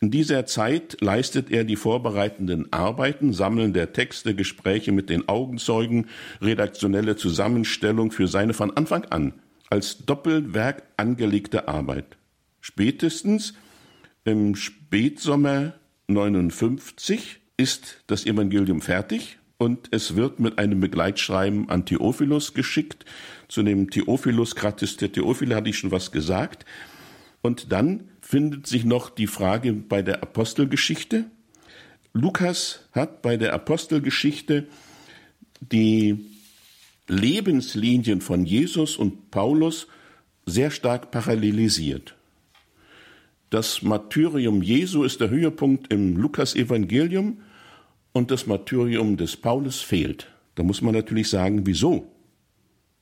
In 0.00 0.10
dieser 0.10 0.44
Zeit 0.46 1.00
leistet 1.00 1.50
er 1.50 1.64
die 1.64 1.76
vorbereitenden 1.76 2.72
Arbeiten, 2.72 3.32
Sammeln 3.32 3.72
der 3.72 3.92
Texte, 3.92 4.34
Gespräche 4.34 4.92
mit 4.92 5.08
den 5.08 5.28
Augenzeugen, 5.28 6.06
redaktionelle 6.42 7.16
Zusammenstellung 7.16 8.10
für 8.10 8.26
seine 8.26 8.54
von 8.54 8.76
Anfang 8.76 9.04
an 9.06 9.34
als 9.70 10.04
Doppelwerk 10.04 10.82
angelegte 10.96 11.68
Arbeit. 11.68 12.16
Spätestens 12.60 13.54
im 14.24 14.56
Spätsommer 14.56 15.74
59 16.08 17.40
ist 17.56 18.02
das 18.06 18.26
Evangelium 18.26 18.80
fertig 18.80 19.38
und 19.58 19.88
es 19.92 20.16
wird 20.16 20.40
mit 20.40 20.58
einem 20.58 20.80
Begleitschreiben 20.80 21.68
an 21.68 21.86
Theophilus 21.86 22.54
geschickt. 22.54 23.04
Zu 23.48 23.62
dem 23.62 23.90
Theophilus, 23.90 24.56
gratis 24.56 24.96
der 24.96 25.12
Theophile, 25.12 25.54
hatte 25.54 25.70
ich 25.70 25.78
schon 25.78 25.90
was 25.90 26.10
gesagt. 26.10 26.64
Und 27.40 27.72
dann 27.72 28.08
findet 28.20 28.66
sich 28.66 28.84
noch 28.84 29.10
die 29.10 29.26
Frage 29.26 29.72
bei 29.72 30.02
der 30.02 30.22
Apostelgeschichte. 30.22 31.26
Lukas 32.12 32.88
hat 32.92 33.22
bei 33.22 33.36
der 33.36 33.52
Apostelgeschichte 33.52 34.66
die 35.60 36.24
Lebenslinien 37.06 38.20
von 38.20 38.46
Jesus 38.46 38.96
und 38.96 39.30
Paulus 39.30 39.88
sehr 40.46 40.70
stark 40.70 41.10
parallelisiert. 41.10 42.16
Das 43.50 43.82
Martyrium 43.82 44.62
Jesu 44.62 45.04
ist 45.04 45.20
der 45.20 45.30
Höhepunkt 45.30 45.92
im 45.92 46.16
Lukas-Evangelium 46.16 47.38
und 48.14 48.30
das 48.30 48.46
Martyrium 48.46 49.18
des 49.18 49.36
Paulus 49.36 49.82
fehlt. 49.82 50.28
Da 50.54 50.62
muss 50.62 50.80
man 50.80 50.94
natürlich 50.94 51.28
sagen, 51.28 51.66
wieso? 51.66 52.06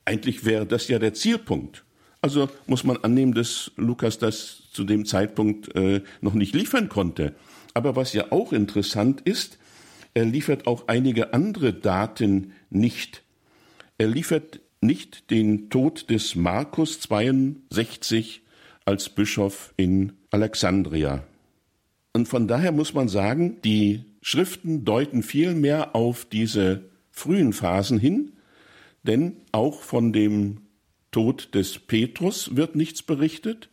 Eigentlich 0.04 0.44
wäre 0.44 0.66
das 0.66 0.88
ja 0.88 0.98
der 0.98 1.14
Zielpunkt. 1.14 1.84
Also 2.22 2.48
muss 2.66 2.82
man 2.82 2.96
annehmen, 2.98 3.34
dass 3.34 3.70
Lukas 3.76 4.18
das 4.18 4.64
zu 4.72 4.84
dem 4.84 5.04
Zeitpunkt 5.04 5.76
äh, 5.76 6.02
noch 6.20 6.34
nicht 6.34 6.54
liefern 6.54 6.88
konnte. 6.88 7.34
Aber 7.74 7.94
was 7.94 8.12
ja 8.12 8.32
auch 8.32 8.52
interessant 8.52 9.20
ist, 9.20 9.58
er 10.14 10.24
liefert 10.24 10.66
auch 10.66 10.88
einige 10.88 11.34
andere 11.34 11.72
Daten 11.72 12.52
nicht. 12.70 13.22
Er 13.98 14.08
liefert 14.08 14.60
nicht 14.80 15.30
den 15.30 15.70
Tod 15.70 16.10
des 16.10 16.34
Markus 16.34 17.00
62 17.00 18.42
als 18.84 19.08
Bischof 19.08 19.74
in 19.76 20.12
Alexandria. 20.30 21.24
Und 22.12 22.28
von 22.28 22.48
daher 22.48 22.72
muss 22.72 22.94
man 22.94 23.08
sagen, 23.08 23.60
die 23.62 24.04
Schriften 24.22 24.84
deuten 24.84 25.22
viel 25.22 25.54
mehr 25.54 25.94
auf 25.94 26.24
diese 26.24 26.84
frühen 27.10 27.52
Phasen 27.52 27.98
hin, 27.98 28.32
denn 29.02 29.36
auch 29.50 29.82
von 29.82 30.12
dem 30.12 30.62
Tod 31.10 31.54
des 31.54 31.78
Petrus 31.80 32.56
wird 32.56 32.76
nichts 32.76 33.02
berichtet 33.02 33.68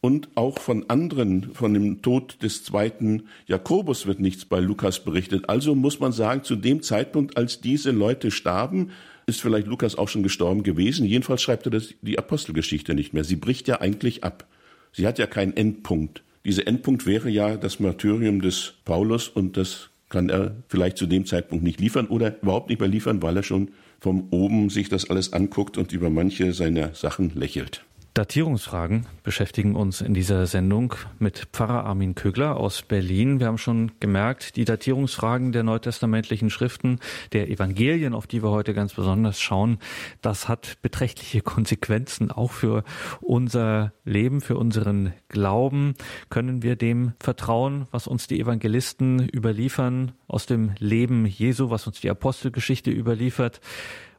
und 0.00 0.30
auch 0.34 0.58
von 0.58 0.90
anderen, 0.90 1.54
von 1.54 1.74
dem 1.74 2.02
Tod 2.02 2.42
des 2.42 2.64
zweiten 2.64 3.28
Jakobus 3.46 4.06
wird 4.06 4.18
nichts 4.18 4.46
bei 4.46 4.58
Lukas 4.58 5.04
berichtet. 5.04 5.48
Also 5.48 5.74
muss 5.74 6.00
man 6.00 6.10
sagen, 6.10 6.42
zu 6.42 6.56
dem 6.56 6.82
Zeitpunkt, 6.82 7.36
als 7.36 7.60
diese 7.60 7.92
Leute 7.92 8.32
starben, 8.32 8.90
ist 9.26 9.40
vielleicht 9.40 9.68
Lukas 9.68 9.94
auch 9.94 10.08
schon 10.08 10.24
gestorben 10.24 10.64
gewesen. 10.64 11.06
Jedenfalls 11.06 11.42
schreibt 11.42 11.66
er 11.66 11.70
das, 11.70 11.94
die 12.02 12.18
Apostelgeschichte 12.18 12.94
nicht 12.94 13.12
mehr. 13.12 13.22
Sie 13.22 13.36
bricht 13.36 13.68
ja 13.68 13.80
eigentlich 13.80 14.24
ab. 14.24 14.48
Sie 14.90 15.06
hat 15.06 15.18
ja 15.18 15.26
keinen 15.26 15.56
Endpunkt. 15.56 16.24
Dieser 16.44 16.66
Endpunkt 16.66 17.06
wäre 17.06 17.30
ja 17.30 17.56
das 17.56 17.78
Martyrium 17.78 18.40
des 18.40 18.74
Paulus 18.84 19.28
und 19.28 19.56
das 19.56 19.90
kann 20.08 20.28
er 20.28 20.56
vielleicht 20.68 20.98
zu 20.98 21.06
dem 21.06 21.24
Zeitpunkt 21.24 21.64
nicht 21.64 21.80
liefern 21.80 22.06
oder 22.06 22.40
überhaupt 22.42 22.68
nicht 22.68 22.80
mehr 22.80 22.88
liefern, 22.88 23.22
weil 23.22 23.36
er 23.36 23.42
schon 23.42 23.70
vom 24.00 24.28
oben 24.30 24.68
sich 24.68 24.88
das 24.88 25.08
alles 25.08 25.32
anguckt 25.32 25.78
und 25.78 25.92
über 25.92 26.10
manche 26.10 26.52
seiner 26.52 26.94
Sachen 26.94 27.32
lächelt. 27.34 27.84
Datierungsfragen 28.14 29.06
beschäftigen 29.22 29.74
uns 29.74 30.02
in 30.02 30.12
dieser 30.12 30.46
Sendung 30.46 30.94
mit 31.18 31.48
Pfarrer 31.50 31.86
Armin 31.86 32.14
Kögler 32.14 32.58
aus 32.58 32.82
Berlin. 32.82 33.40
Wir 33.40 33.46
haben 33.46 33.56
schon 33.56 33.92
gemerkt, 34.00 34.56
die 34.56 34.66
Datierungsfragen 34.66 35.52
der 35.52 35.62
neutestamentlichen 35.62 36.50
Schriften, 36.50 37.00
der 37.32 37.48
Evangelien, 37.48 38.12
auf 38.12 38.26
die 38.26 38.42
wir 38.42 38.50
heute 38.50 38.74
ganz 38.74 38.92
besonders 38.92 39.40
schauen, 39.40 39.78
das 40.20 40.46
hat 40.46 40.76
beträchtliche 40.82 41.40
Konsequenzen 41.42 42.30
auch 42.30 42.52
für 42.52 42.84
unser 43.22 43.94
Leben, 44.04 44.42
für 44.42 44.58
unseren 44.58 45.14
Glauben. 45.28 45.94
Können 46.28 46.62
wir 46.62 46.76
dem 46.76 47.14
vertrauen, 47.18 47.86
was 47.92 48.06
uns 48.06 48.26
die 48.26 48.38
Evangelisten 48.38 49.26
überliefern 49.26 50.12
aus 50.26 50.44
dem 50.44 50.72
Leben 50.78 51.24
Jesu, 51.24 51.70
was 51.70 51.86
uns 51.86 52.02
die 52.02 52.10
Apostelgeschichte 52.10 52.90
überliefert? 52.90 53.62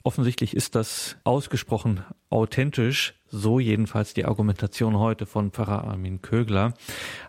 Offensichtlich 0.06 0.54
ist 0.54 0.76
das 0.76 1.16
ausgesprochen 1.24 2.04
authentisch, 2.30 3.13
so 3.28 3.60
jedenfalls 3.60 4.13
die 4.13 4.26
Argumentation 4.26 5.00
heute 5.00 5.26
von 5.26 5.52
Pfarrer 5.52 5.86
Armin 5.86 6.22
Kögler. 6.22 6.74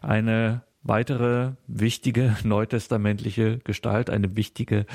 Eine 0.03 0.63
weitere 0.83 1.53
wichtige 1.69 2.37
neutestamentliche 2.43 3.59
Gestalt, 3.63 4.11
eine 4.11 4.35
wichtige 4.35 4.87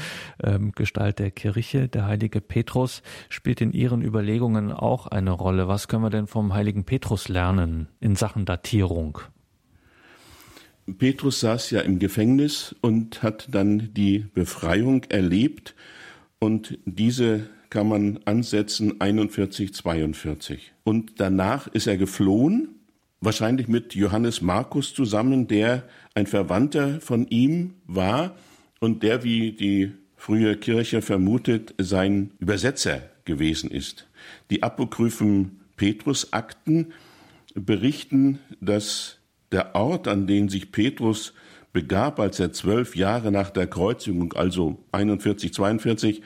ähm, 0.44 0.74
Gestalt 0.74 1.20
der 1.20 1.32
Kirche, 1.32 1.88
der 1.88 2.06
heilige 2.06 2.42
Petrus, 2.42 3.02
spielt 3.30 3.62
in 3.62 3.72
Ihren 3.72 4.02
Überlegungen 4.02 4.74
auch 4.74 5.08
eine 5.08 5.32
Rolle. 5.32 5.70
Was 5.70 5.88
können 5.88 6.04
wir 6.04 6.10
denn 6.10 6.28
vom 6.28 6.54
heiligen 6.54 6.84
Petrus 6.84 7.30
lernen 7.30 7.88
in 8.02 8.18
Sachen 8.18 8.44
Datierung? 8.44 9.20
Petrus 10.98 11.39
saß 11.39 11.72
ja 11.72 11.80
im 11.80 11.98
Gefängnis 11.98 12.76
und 12.82 13.24
hat 13.24 13.48
dann 13.52 13.94
die 13.94 14.20
Befreiung 14.34 15.06
erlebt 15.06 15.76
und 16.39 16.78
diese 16.86 17.50
kann 17.70 17.88
man 17.88 18.20
ansetzen 18.26 19.00
41, 19.00 19.74
42. 19.74 20.74
Und 20.84 21.20
danach 21.20 21.68
ist 21.68 21.88
er 21.88 21.98
geflohen, 21.98 22.70
wahrscheinlich 23.22 23.68
mit 23.68 23.96
Johannes 23.96 24.42
Markus 24.42 24.94
zusammen, 24.94 25.48
der 25.48 25.84
ein 26.16 26.26
Verwandter 26.26 27.00
von 27.02 27.28
ihm 27.28 27.76
war 27.86 28.36
und 28.80 29.04
der, 29.04 29.24
wie 29.24 29.52
die 29.52 29.92
frühe 30.16 30.58
Kirche 30.58 31.02
vermutet, 31.02 31.76
sein 31.78 32.32
Übersetzer 32.40 33.02
gewesen 33.26 33.72
ist. 33.72 34.08
Die 34.50 34.64
apokryphen 34.64 35.60
Petrusakten 35.76 36.94
berichten, 37.56 38.40
dass 38.60 39.18
der 39.52 39.76
Ort, 39.76 40.08
an 40.08 40.28
den 40.28 40.50
sich 40.50 40.72
Petrus 40.72 41.34
begab, 41.72 42.20
als 42.20 42.40
er 42.40 42.52
zwölf 42.52 42.96
Jahre 42.96 43.32
nach 43.32 43.50
der 43.50 43.68
Kreuzigung, 43.68 44.34
also 44.34 44.84
41, 44.92 45.54
42, 45.54 46.22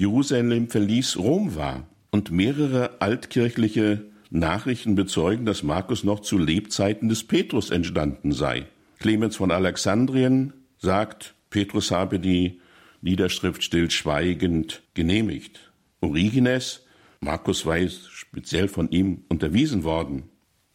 Jerusalem 0.00 0.70
verließ, 0.70 1.18
Rom 1.18 1.56
war. 1.56 1.86
Und 2.10 2.30
mehrere 2.30 3.02
altkirchliche 3.02 4.06
Nachrichten 4.30 4.94
bezeugen, 4.94 5.44
dass 5.44 5.62
Markus 5.62 6.04
noch 6.04 6.20
zu 6.20 6.38
Lebzeiten 6.38 7.10
des 7.10 7.24
Petrus 7.24 7.68
entstanden 7.68 8.32
sei. 8.32 8.64
Clemens 8.98 9.36
von 9.36 9.50
Alexandrien 9.50 10.54
sagt, 10.78 11.34
Petrus 11.50 11.90
habe 11.90 12.18
die 12.18 12.62
Niederschrift 13.02 13.62
stillschweigend 13.62 14.82
genehmigt. 14.94 15.70
Origenes, 16.00 16.86
Markus 17.20 17.66
weiß 17.66 18.06
speziell 18.10 18.68
von 18.68 18.90
ihm 18.90 19.24
unterwiesen 19.28 19.84
worden. 19.84 20.22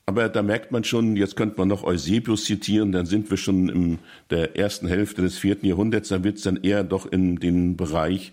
Aber 0.05 0.29
da 0.29 0.43
merkt 0.43 0.71
man 0.71 0.83
schon, 0.83 1.15
jetzt 1.15 1.35
könnte 1.35 1.57
man 1.57 1.67
noch 1.67 1.83
Eusebius 1.83 2.45
zitieren, 2.45 2.91
dann 2.91 3.07
sind 3.07 3.31
wir 3.31 3.37
schon 3.37 3.69
in 3.69 3.99
der 4.29 4.55
ersten 4.55 4.87
Hälfte 4.87 5.23
des 5.23 5.39
vierten 5.39 5.65
Jahrhunderts, 5.65 6.09
da 6.09 6.23
wird 6.23 6.37
es 6.37 6.43
dann 6.43 6.57
eher 6.57 6.83
doch 6.83 7.07
in 7.11 7.37
den 7.37 7.75
Bereich 7.75 8.31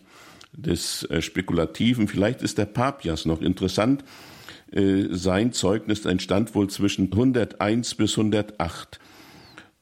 des 0.53 1.05
äh, 1.05 1.23
Spekulativen. 1.23 2.09
Vielleicht 2.09 2.43
ist 2.43 2.59
der 2.59 2.67
Papias 2.67 3.25
noch 3.25 3.41
interessant. 3.41 4.05
Äh, 4.71 5.09
sein 5.11 5.53
Zeugnis 5.53 6.05
entstand 6.05 6.55
wohl 6.55 6.69
zwischen 6.69 7.13
101 7.13 7.95
bis 7.95 8.17
108. 8.17 9.01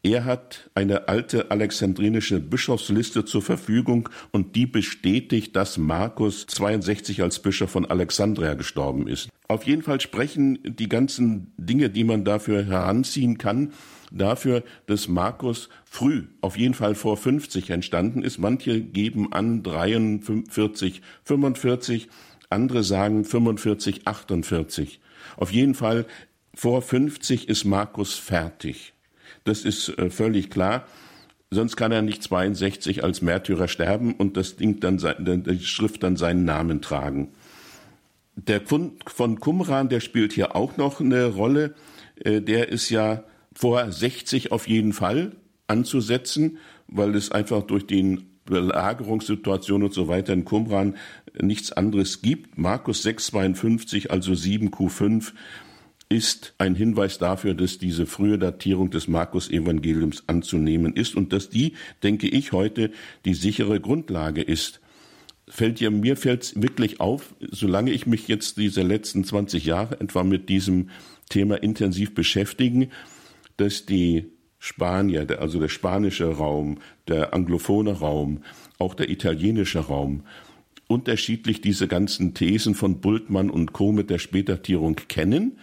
Er 0.02 0.24
hat 0.24 0.70
eine 0.74 1.08
alte 1.08 1.50
alexandrinische 1.50 2.40
Bischofsliste 2.40 3.26
zur 3.26 3.42
Verfügung 3.42 4.08
und 4.30 4.56
die 4.56 4.64
bestätigt, 4.64 5.54
dass 5.56 5.76
Markus 5.76 6.46
62 6.46 7.22
als 7.22 7.40
Bischof 7.40 7.70
von 7.70 7.84
Alexandria 7.84 8.54
gestorben 8.54 9.06
ist. 9.06 9.28
Auf 9.46 9.64
jeden 9.64 9.82
Fall 9.82 10.00
sprechen 10.00 10.58
die 10.64 10.88
ganzen 10.88 11.52
Dinge, 11.58 11.90
die 11.90 12.04
man 12.04 12.24
dafür 12.24 12.64
heranziehen 12.64 13.36
kann, 13.36 13.72
dafür, 14.10 14.62
dass 14.86 15.08
Markus 15.08 15.68
früh, 15.84 16.24
auf 16.40 16.56
jeden 16.56 16.74
Fall 16.74 16.94
vor 16.94 17.16
50 17.16 17.70
entstanden 17.70 18.22
ist. 18.22 18.38
Manche 18.38 18.80
geben 18.80 19.32
an 19.32 19.62
43, 19.62 21.02
45, 21.24 22.08
andere 22.48 22.82
sagen 22.82 23.24
45, 23.24 24.06
48. 24.06 25.00
Auf 25.36 25.52
jeden 25.52 25.74
Fall 25.74 26.06
vor 26.54 26.82
50 26.82 27.48
ist 27.48 27.64
Markus 27.64 28.14
fertig. 28.14 28.94
Das 29.44 29.64
ist 29.64 29.88
äh, 29.98 30.10
völlig 30.10 30.50
klar. 30.50 30.86
Sonst 31.50 31.76
kann 31.76 31.90
er 31.90 32.02
nicht 32.02 32.22
62 32.22 33.02
als 33.02 33.22
Märtyrer 33.22 33.66
sterben 33.66 34.14
und 34.14 34.36
das 34.36 34.56
Ding 34.56 34.78
dann, 34.78 34.98
die 35.18 35.64
Schrift 35.64 36.02
dann 36.02 36.16
seinen 36.16 36.44
Namen 36.44 36.80
tragen. 36.80 37.32
Der 38.36 38.60
Fund 38.60 39.02
von 39.10 39.40
Qumran, 39.40 39.88
der 39.88 40.00
spielt 40.00 40.32
hier 40.32 40.54
auch 40.54 40.76
noch 40.76 41.00
eine 41.00 41.26
Rolle. 41.26 41.74
Äh, 42.16 42.40
der 42.40 42.68
ist 42.68 42.90
ja 42.90 43.24
vor 43.60 43.92
60 43.92 44.52
auf 44.52 44.66
jeden 44.66 44.94
Fall 44.94 45.32
anzusetzen, 45.66 46.56
weil 46.88 47.14
es 47.14 47.30
einfach 47.30 47.62
durch 47.62 47.86
die 47.86 48.20
Belagerungssituation 48.46 49.82
und 49.82 49.92
so 49.92 50.08
weiter 50.08 50.32
in 50.32 50.46
Qumran 50.46 50.96
nichts 51.38 51.70
anderes 51.70 52.22
gibt. 52.22 52.56
Markus 52.56 53.04
6,52, 53.04 54.08
also 54.08 54.32
7Q5, 54.32 55.34
ist 56.08 56.54
ein 56.56 56.74
Hinweis 56.74 57.18
dafür, 57.18 57.52
dass 57.52 57.76
diese 57.76 58.06
frühe 58.06 58.38
Datierung 58.38 58.88
des 58.88 59.08
Markus-Evangeliums 59.08 60.24
anzunehmen 60.26 60.96
ist 60.96 61.14
und 61.14 61.34
dass 61.34 61.50
die, 61.50 61.74
denke 62.02 62.28
ich, 62.28 62.52
heute 62.52 62.90
die 63.26 63.34
sichere 63.34 63.78
Grundlage 63.78 64.40
ist. 64.40 64.80
Fällt 65.46 65.80
ja, 65.80 65.90
mir 65.90 66.16
fällt 66.16 66.54
wirklich 66.56 66.98
auf, 66.98 67.34
solange 67.50 67.90
ich 67.90 68.06
mich 68.06 68.26
jetzt 68.26 68.56
diese 68.56 68.80
letzten 68.80 69.22
20 69.22 69.66
Jahre 69.66 70.00
etwa 70.00 70.24
mit 70.24 70.48
diesem 70.48 70.88
Thema 71.28 71.62
intensiv 71.62 72.14
beschäftige, 72.14 72.88
dass 73.60 73.86
die 73.86 74.32
Spanier, 74.58 75.26
also 75.40 75.60
der 75.60 75.68
spanische 75.68 76.26
Raum, 76.26 76.78
der 77.08 77.32
anglophone 77.34 77.88
Raum, 77.88 78.42
auch 78.78 78.94
der 78.94 79.08
italienische 79.08 79.80
Raum, 79.80 80.22
unterschiedlich 80.86 81.60
diese 81.60 81.88
ganzen 81.88 82.34
Thesen 82.34 82.74
von 82.74 83.00
Bultmann 83.00 83.48
und 83.48 83.72
Co. 83.72 83.92
mit 83.92 84.10
der 84.10 84.18
Spätdatierung 84.18 84.96
kennen, 85.08 85.58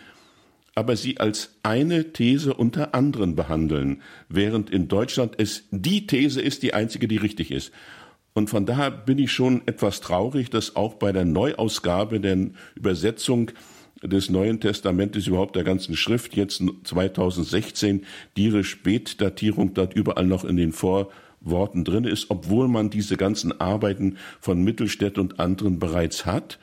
aber 0.73 0.95
sie 0.95 1.19
als 1.19 1.57
eine 1.63 2.13
These 2.13 2.53
unter 2.53 2.93
anderen 2.93 3.35
behandeln, 3.35 4.01
während 4.29 4.69
in 4.69 4.87
Deutschland 4.87 5.33
es 5.37 5.63
die 5.71 6.07
These 6.07 6.39
ist, 6.39 6.63
die 6.63 6.73
einzige, 6.73 7.07
die 7.07 7.17
richtig 7.17 7.51
ist. 7.51 7.71
Und 8.33 8.49
von 8.51 8.67
daher 8.67 8.91
bin 8.91 9.17
ich 9.17 9.31
schon 9.31 9.63
etwas 9.65 10.01
traurig, 10.01 10.51
dass 10.51 10.75
auch 10.75 10.93
bei 10.93 11.11
der 11.11 11.25
Neuausgabe 11.25 12.19
der 12.19 12.51
Übersetzung 12.75 13.51
des 14.03 14.29
Neuen 14.29 14.59
Testamentes, 14.59 15.27
überhaupt 15.27 15.55
der 15.55 15.63
ganzen 15.63 15.95
Schrift, 15.95 16.35
jetzt 16.35 16.63
2016, 16.83 18.05
die 18.35 18.45
ihre 18.45 18.63
Spätdatierung 18.63 19.73
dort 19.73 19.93
überall 19.93 20.27
noch 20.27 20.45
in 20.45 20.57
den 20.57 20.71
Vorworten 20.71 21.83
drin 21.83 22.03
ist, 22.03 22.29
obwohl 22.29 22.67
man 22.67 22.89
diese 22.89 23.17
ganzen 23.17 23.59
Arbeiten 23.59 24.17
von 24.39 24.63
Mittelstädt 24.63 25.17
und 25.17 25.39
anderen 25.39 25.79
bereits 25.79 26.25
hat 26.25 26.59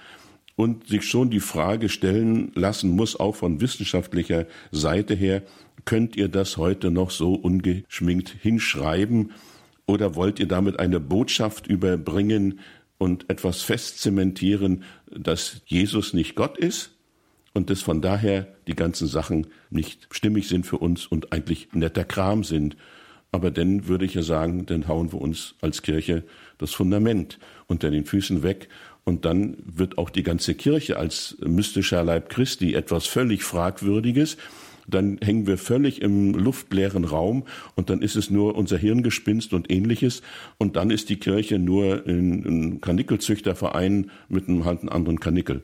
und 0.57 0.87
sich 0.87 1.05
schon 1.05 1.31
die 1.31 1.40
Frage 1.40 1.88
stellen 1.88 2.53
lassen 2.55 2.90
muss, 2.90 3.18
auch 3.18 3.35
von 3.35 3.61
wissenschaftlicher 3.61 4.47
Seite 4.70 5.14
her, 5.14 5.42
könnt 5.85 6.16
ihr 6.16 6.29
das 6.29 6.57
heute 6.57 6.90
noch 6.90 7.11
so 7.11 7.35
ungeschminkt 7.35 8.29
hinschreiben 8.40 9.33
oder 9.87 10.14
wollt 10.14 10.38
ihr 10.38 10.49
damit 10.49 10.79
eine 10.79 11.01
Botschaft 11.01 11.66
überbringen 11.66 12.61
und 12.97 13.29
etwas 13.29 13.62
festzementieren, 13.62 14.85
dass 15.11 15.62
Jesus 15.66 16.14
nicht 16.14 16.37
Gott 16.37 16.57
ist? 16.57 16.93
Und 17.55 17.71
dass 17.71 17.81
von 17.81 18.03
daher 18.03 18.49
die 18.67 18.75
ganzen 18.75 19.07
Sachen 19.07 19.47
nicht 19.71 20.09
stimmig 20.11 20.49
sind 20.49 20.67
für 20.67 20.79
uns 20.79 21.07
und 21.07 21.33
eigentlich 21.33 21.69
netter 21.73 22.05
Kram 22.05 22.45
sind. 22.45 22.77
Aber 23.33 23.51
dann 23.51 23.88
würde 23.88 24.05
ich 24.05 24.14
ja 24.14 24.23
sagen, 24.23 24.67
dann 24.67 24.87
hauen 24.87 25.12
wir 25.12 25.21
uns 25.21 25.55
als 25.61 25.83
Kirche 25.83 26.25
das 26.59 26.73
Fundament 26.73 27.38
unter 27.67 27.90
den 27.90 28.05
Füßen 28.05 28.43
weg 28.43 28.69
und 29.05 29.25
dann 29.25 29.57
wird 29.64 29.99
auch 29.99 30.11
die 30.11 30.23
ganze 30.23 30.55
Kirche 30.55 30.99
als 30.99 31.37
mystischer 31.45 32.05
Leib 32.05 32.29
Christi 32.29 32.75
etwas 32.75 33.07
völlig 33.07 33.45
Fragwürdiges. 33.45 34.37
Dann 34.87 35.19
hängen 35.23 35.47
wir 35.47 35.57
völlig 35.57 36.03
im 36.03 36.35
luftleeren 36.35 37.05
Raum 37.05 37.45
und 37.75 37.88
dann 37.88 38.03
ist 38.03 38.17
es 38.17 38.31
nur 38.31 38.55
unser 38.55 38.77
Hirngespinst 38.77 39.55
und 39.55 39.71
ähnliches. 39.71 40.23
Und 40.59 40.77
dann 40.77 40.90
ist 40.90 41.09
die 41.09 41.17
Kirche 41.17 41.59
nur 41.59 42.05
ein, 42.07 42.45
ein 42.45 42.81
Kanickelzüchterverein 42.81 44.11
mit 44.29 44.49
einem 44.49 44.64
halt 44.64 44.88
anderen 44.90 45.21
Kanickel 45.21 45.62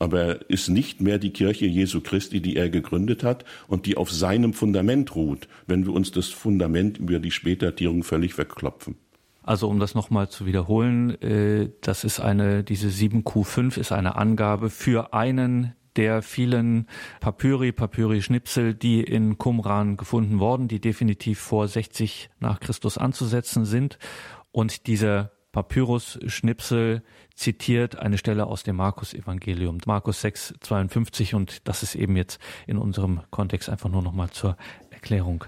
aber 0.00 0.50
ist 0.50 0.68
nicht 0.68 1.00
mehr 1.00 1.18
die 1.18 1.30
Kirche 1.30 1.66
Jesu 1.66 2.00
Christi, 2.00 2.40
die 2.40 2.56
er 2.56 2.70
gegründet 2.70 3.22
hat 3.22 3.44
und 3.68 3.86
die 3.86 3.96
auf 3.96 4.10
seinem 4.10 4.54
Fundament 4.54 5.14
ruht, 5.14 5.46
wenn 5.66 5.86
wir 5.86 5.92
uns 5.92 6.10
das 6.10 6.28
Fundament 6.28 6.98
über 6.98 7.20
die 7.20 7.30
Spätdatierung 7.30 8.02
völlig 8.02 8.36
wegklopfen. 8.36 8.96
Also 9.42 9.68
um 9.68 9.78
das 9.78 9.94
nochmal 9.94 10.28
zu 10.28 10.46
wiederholen, 10.46 11.20
äh, 11.22 11.70
das 11.82 12.04
ist 12.04 12.18
eine, 12.20 12.64
diese 12.64 12.88
7Q5 12.88 13.78
ist 13.78 13.92
eine 13.92 14.16
Angabe 14.16 14.70
für 14.70 15.12
einen 15.12 15.74
der 15.96 16.22
vielen 16.22 16.86
Papyri, 17.20 17.72
Papyri-Schnipsel, 17.72 18.74
die 18.74 19.02
in 19.02 19.38
Qumran 19.38 19.96
gefunden 19.96 20.38
worden, 20.38 20.68
die 20.68 20.80
definitiv 20.80 21.40
vor 21.40 21.68
60 21.68 22.30
nach 22.38 22.60
Christus 22.60 22.96
anzusetzen 22.96 23.64
sind. 23.64 23.98
Und 24.52 24.86
dieser 24.86 25.32
Papyrus-Schnipsel 25.52 27.02
zitiert 27.34 27.96
eine 27.96 28.18
Stelle 28.18 28.46
aus 28.46 28.62
dem 28.62 28.76
Markus-Evangelium, 28.76 29.78
Markus 29.86 30.20
6, 30.20 30.54
52, 30.60 31.34
und 31.34 31.66
das 31.68 31.82
ist 31.82 31.94
eben 31.94 32.16
jetzt 32.16 32.40
in 32.66 32.78
unserem 32.78 33.20
Kontext 33.30 33.68
einfach 33.68 33.88
nur 33.88 34.02
nochmal 34.02 34.30
zur 34.30 34.56
Erklärung. 34.90 35.44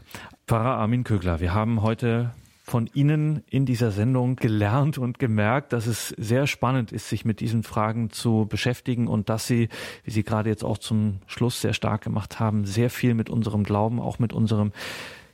Pfarrer 0.47 0.77
Armin 0.77 1.05
Kögler, 1.05 1.41
wir 1.41 1.55
haben 1.55 1.83
heute 1.83 2.33
von 2.65 2.89
Ihnen 2.95 3.43
in 3.51 3.67
dieser 3.67 3.91
Sendung 3.91 4.37
gelernt 4.37 4.97
und 4.97 5.19
gemerkt, 5.19 5.73
dass 5.73 5.87
es 5.87 6.09
sehr 6.11 6.47
spannend 6.47 6.93
ist, 6.93 7.09
sich 7.09 7.25
mit 7.25 7.41
diesen 7.41 7.65
Fragen 7.65 8.11
zu 8.11 8.47
beschäftigen 8.49 9.09
und 9.09 9.29
dass 9.29 9.47
Sie, 9.47 9.69
wie 10.05 10.11
Sie 10.11 10.23
gerade 10.23 10.49
jetzt 10.49 10.65
auch 10.65 10.79
zum 10.79 11.19
Schluss 11.27 11.61
sehr 11.61 11.75
stark 11.75 12.03
gemacht 12.03 12.41
haben, 12.41 12.65
sehr 12.65 12.89
viel 12.89 13.15
mit 13.15 13.29
unserem 13.31 13.65
Glauben, 13.65 14.01
auch 14.01 14.19
mit 14.19 14.33
unserem 14.33 14.73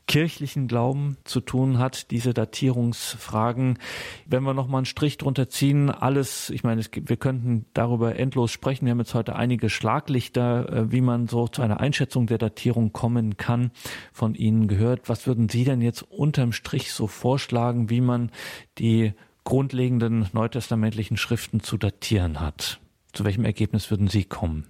kirchlichen 0.09 0.67
Glauben 0.67 1.19
zu 1.23 1.41
tun 1.41 1.79
hat, 1.79 2.11
diese 2.11 2.35
Datierungsfragen. 2.35 3.79
Wenn 4.27 4.43
wir 4.43 4.55
nochmal 4.55 4.81
einen 4.81 4.87
Strich 4.87 5.19
drunter 5.19 5.49
ziehen, 5.49 5.91
alles, 5.91 6.51
ich 6.51 6.65
meine, 6.65 6.83
gibt, 6.83 7.11
wir 7.11 7.19
könnten 7.19 7.67
darüber 7.75 8.17
endlos 8.17 8.51
sprechen. 8.51 8.87
Wir 8.87 8.93
haben 8.93 8.99
jetzt 8.99 9.15
heute 9.15 9.37
einige 9.37 9.71
Schlaglichter, 9.71 10.73
äh, 10.73 10.93
wie 10.93 11.03
man 11.03 11.29
so 11.29 11.47
zu 11.47 11.63
einer 11.63 11.79
Einschätzung 11.79 12.27
der 12.27 12.39
Datierung 12.39 12.93
kommen 12.93 13.37
kann, 13.37 13.71
von 14.13 14.35
Ihnen 14.35 14.67
gehört. 14.67 15.09
Was 15.09 15.27
würden 15.27 15.49
Sie 15.49 15.65
denn 15.65 15.83
jetzt 15.83 16.03
unterm 16.03 16.53
Strich 16.53 16.93
so 16.93 17.07
vorschlagen, 17.07 17.91
wie 17.91 18.01
man 18.01 18.33
die 18.79 19.13
grundlegenden 19.45 20.27
neutestamentlichen 20.33 21.19
Schriften 21.19 21.61
zu 21.61 21.77
datieren 21.77 22.41
hat? 22.41 22.81
Zu 23.13 23.25
welchem 23.25 23.45
Ergebnis 23.45 23.91
würden 23.91 24.09
Sie 24.09 24.25
kommen? 24.25 24.67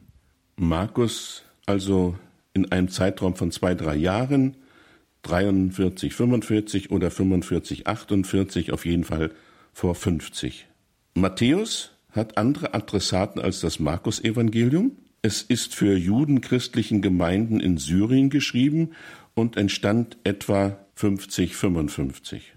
Markus, 0.56 1.44
also 1.66 2.16
in 2.54 2.72
einem 2.72 2.88
Zeitraum 2.88 3.36
von 3.36 3.52
zwei, 3.52 3.74
drei 3.74 3.94
Jahren, 3.94 4.56
43, 5.22 6.14
45 6.14 6.90
oder 6.90 7.10
45, 7.10 7.86
48, 7.86 8.72
auf 8.72 8.86
jeden 8.86 9.04
Fall 9.04 9.30
vor 9.72 9.94
50. 9.94 10.66
Matthäus 11.14 11.92
hat 12.10 12.38
andere 12.38 12.74
Adressaten 12.74 13.40
als 13.40 13.60
das 13.60 13.78
Markus-Evangelium. 13.78 14.92
Es 15.22 15.42
ist 15.42 15.74
für 15.74 15.96
judenchristlichen 15.96 17.02
Gemeinden 17.02 17.60
in 17.60 17.76
Syrien 17.76 18.30
geschrieben 18.30 18.92
und 19.34 19.56
entstand 19.56 20.16
etwa 20.24 20.78
50, 20.94 21.54
55. 21.56 22.54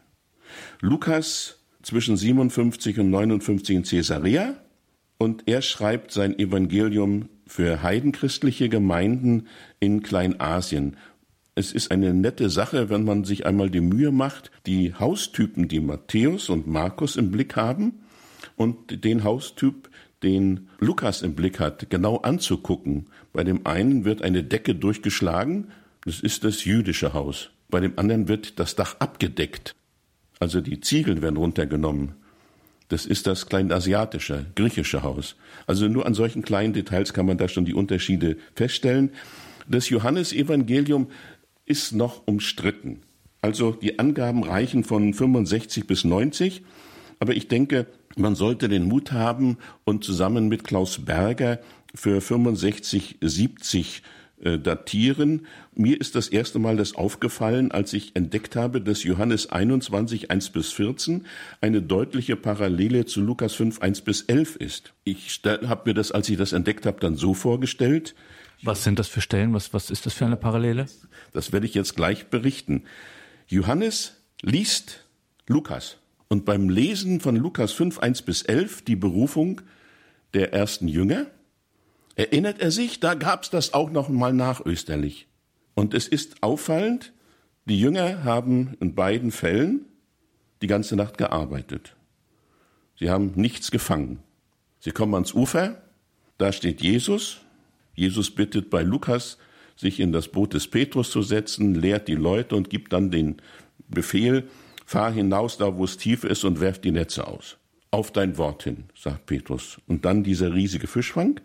Lukas 0.79 1.59
zwischen 1.81 2.17
57 2.17 2.99
und 2.99 3.09
59 3.09 3.75
in 3.75 3.83
Caesarea 3.83 4.55
und 5.17 5.43
er 5.47 5.61
schreibt 5.61 6.11
sein 6.11 6.37
Evangelium 6.37 7.29
für 7.45 7.83
heidenchristliche 7.83 8.69
Gemeinden 8.69 9.47
in 9.79 10.01
Kleinasien 10.01 10.97
es 11.55 11.73
ist 11.73 11.91
eine 11.91 12.13
nette 12.13 12.49
Sache, 12.49 12.89
wenn 12.89 13.03
man 13.03 13.23
sich 13.23 13.45
einmal 13.45 13.69
die 13.69 13.81
Mühe 13.81 14.11
macht, 14.11 14.51
die 14.65 14.93
Haustypen, 14.93 15.67
die 15.67 15.81
Matthäus 15.81 16.49
und 16.49 16.67
Markus 16.67 17.17
im 17.17 17.31
Blick 17.31 17.55
haben 17.55 18.01
und 18.55 19.03
den 19.03 19.23
Haustyp, 19.23 19.89
den 20.23 20.69
Lukas 20.79 21.21
im 21.23 21.35
Blick 21.35 21.59
hat, 21.59 21.89
genau 21.89 22.17
anzugucken. 22.17 23.07
Bei 23.33 23.43
dem 23.43 23.65
einen 23.65 24.05
wird 24.05 24.21
eine 24.21 24.43
Decke 24.43 24.75
durchgeschlagen, 24.75 25.71
das 26.05 26.19
ist 26.19 26.43
das 26.43 26.63
jüdische 26.63 27.13
Haus. 27.13 27.49
Bei 27.69 27.79
dem 27.79 27.97
anderen 27.97 28.27
wird 28.27 28.59
das 28.59 28.75
Dach 28.75 28.95
abgedeckt. 28.99 29.75
Also 30.39 30.61
die 30.61 30.81
Ziegel 30.81 31.21
werden 31.21 31.37
runtergenommen. 31.37 32.13
Das 32.89 33.05
ist 33.05 33.27
das 33.27 33.45
kleinasiatische, 33.45 34.47
griechische 34.55 35.03
Haus. 35.03 35.35
Also 35.67 35.87
nur 35.87 36.05
an 36.05 36.13
solchen 36.13 36.41
kleinen 36.41 36.73
Details 36.73 37.13
kann 37.13 37.25
man 37.25 37.37
da 37.37 37.47
schon 37.47 37.65
die 37.65 37.73
Unterschiede 37.73 38.37
feststellen. 38.55 39.11
Das 39.67 39.89
Johannesevangelium 39.89 41.07
ist 41.71 41.93
noch 41.93 42.27
umstritten. 42.27 42.99
Also 43.41 43.71
die 43.71 43.97
Angaben 43.97 44.43
reichen 44.43 44.83
von 44.83 45.13
65 45.13 45.87
bis 45.87 46.03
90, 46.03 46.63
aber 47.19 47.33
ich 47.33 47.47
denke, 47.47 47.87
man 48.17 48.35
sollte 48.35 48.67
den 48.67 48.83
Mut 48.83 49.13
haben 49.13 49.57
und 49.85 50.03
zusammen 50.03 50.49
mit 50.49 50.65
Klaus 50.65 51.05
Berger 51.05 51.59
für 51.95 52.19
65, 52.19 53.19
70 53.21 54.03
äh, 54.43 54.59
datieren. 54.59 55.47
Mir 55.73 55.99
ist 56.01 56.15
das 56.15 56.27
erste 56.27 56.59
Mal 56.59 56.75
das 56.75 56.93
aufgefallen, 56.93 57.71
als 57.71 57.93
ich 57.93 58.15
entdeckt 58.15 58.57
habe, 58.57 58.81
dass 58.81 59.03
Johannes 59.03 59.49
21, 59.49 60.29
1 60.29 60.49
bis 60.49 60.73
14 60.73 61.25
eine 61.61 61.81
deutliche 61.81 62.35
Parallele 62.35 63.05
zu 63.05 63.21
Lukas 63.21 63.53
5, 63.53 63.79
1 63.79 64.01
bis 64.01 64.23
11 64.23 64.57
ist. 64.57 64.93
Ich 65.05 65.41
habe 65.45 65.89
mir 65.89 65.93
das, 65.93 66.11
als 66.11 66.27
ich 66.27 66.37
das 66.37 66.51
entdeckt 66.51 66.85
habe, 66.85 66.99
dann 66.99 67.15
so 67.15 67.33
vorgestellt, 67.33 68.13
was 68.63 68.83
sind 68.83 68.99
das 68.99 69.07
für 69.07 69.21
Stellen? 69.21 69.53
Was, 69.53 69.73
was 69.73 69.89
ist 69.89 70.05
das 70.05 70.13
für 70.13 70.25
eine 70.25 70.37
Parallele? 70.37 70.87
Das 71.33 71.51
werde 71.51 71.65
ich 71.65 71.73
jetzt 71.73 71.95
gleich 71.95 72.27
berichten. 72.27 72.83
Johannes 73.47 74.17
liest 74.41 75.05
Lukas. 75.47 75.97
Und 76.27 76.45
beim 76.45 76.69
Lesen 76.69 77.19
von 77.19 77.35
Lukas 77.35 77.73
5, 77.73 77.99
1 77.99 78.21
bis 78.21 78.43
11, 78.43 78.83
die 78.83 78.95
Berufung 78.95 79.61
der 80.33 80.53
ersten 80.53 80.87
Jünger, 80.87 81.27
erinnert 82.15 82.59
er 82.59 82.71
sich, 82.71 82.99
da 82.99 83.15
gab 83.15 83.43
es 83.43 83.49
das 83.49 83.73
auch 83.73 83.91
noch 83.91 84.09
mal 84.09 84.33
nachösterlich. 84.33 85.27
Und 85.73 85.93
es 85.93 86.07
ist 86.07 86.41
auffallend, 86.41 87.13
die 87.65 87.79
Jünger 87.79 88.23
haben 88.23 88.75
in 88.79 88.95
beiden 88.95 89.31
Fällen 89.31 89.85
die 90.61 90.67
ganze 90.67 90.95
Nacht 90.95 91.17
gearbeitet. 91.17 91.95
Sie 92.97 93.09
haben 93.09 93.31
nichts 93.35 93.71
gefangen. 93.71 94.19
Sie 94.79 94.91
kommen 94.91 95.13
ans 95.15 95.33
Ufer, 95.33 95.81
da 96.37 96.51
steht 96.51 96.81
Jesus, 96.81 97.41
Jesus 97.93 98.31
bittet 98.31 98.69
bei 98.69 98.83
Lukas, 98.83 99.37
sich 99.75 99.99
in 99.99 100.11
das 100.11 100.27
Boot 100.27 100.53
des 100.53 100.67
Petrus 100.67 101.11
zu 101.11 101.21
setzen, 101.21 101.75
lehrt 101.75 102.07
die 102.07 102.15
Leute 102.15 102.55
und 102.55 102.69
gibt 102.69 102.93
dann 102.93 103.11
den 103.11 103.37
Befehl, 103.87 104.47
fahr 104.85 105.11
hinaus 105.11 105.57
da, 105.57 105.75
wo 105.77 105.85
es 105.85 105.97
tief 105.97 106.23
ist 106.23 106.43
und 106.43 106.59
werf 106.59 106.79
die 106.79 106.91
Netze 106.91 107.27
aus. 107.27 107.57
Auf 107.91 108.11
dein 108.11 108.37
Wort 108.37 108.63
hin, 108.63 108.85
sagt 108.95 109.25
Petrus. 109.25 109.79
Und 109.87 110.05
dann 110.05 110.23
dieser 110.23 110.53
riesige 110.53 110.87
Fischfang. 110.87 111.39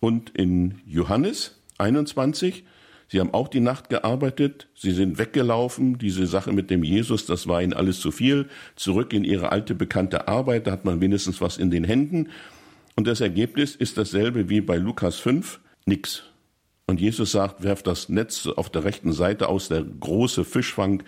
Und 0.00 0.30
in 0.30 0.80
Johannes 0.86 1.60
21, 1.78 2.64
sie 3.08 3.20
haben 3.20 3.32
auch 3.32 3.48
die 3.48 3.60
Nacht 3.60 3.88
gearbeitet, 3.88 4.68
sie 4.74 4.92
sind 4.92 5.18
weggelaufen, 5.18 5.98
diese 5.98 6.26
Sache 6.26 6.52
mit 6.52 6.70
dem 6.70 6.84
Jesus, 6.84 7.26
das 7.26 7.46
war 7.46 7.62
ihnen 7.62 7.72
alles 7.72 8.00
zu 8.00 8.10
viel, 8.10 8.48
zurück 8.76 9.12
in 9.12 9.24
ihre 9.24 9.52
alte 9.52 9.74
bekannte 9.74 10.28
Arbeit, 10.28 10.66
da 10.66 10.72
hat 10.72 10.84
man 10.84 11.00
wenigstens 11.00 11.40
was 11.40 11.56
in 11.56 11.70
den 11.70 11.84
Händen. 11.84 12.28
Und 12.96 13.06
das 13.06 13.20
Ergebnis 13.20 13.76
ist 13.76 13.96
dasselbe 13.96 14.48
wie 14.48 14.60
bei 14.60 14.76
Lukas 14.76 15.18
5, 15.18 15.60
nix. 15.90 16.22
Und 16.86 17.00
Jesus 17.00 17.32
sagt, 17.32 17.62
werft 17.62 17.86
das 17.86 18.08
Netz 18.08 18.46
auf 18.46 18.70
der 18.70 18.84
rechten 18.84 19.12
Seite 19.12 19.48
aus, 19.48 19.68
der 19.68 19.82
große 19.82 20.44
Fischfang. 20.44 21.02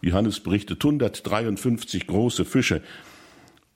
Johannes 0.00 0.40
berichtet 0.40 0.82
153 0.82 2.06
große 2.06 2.44
Fische. 2.44 2.82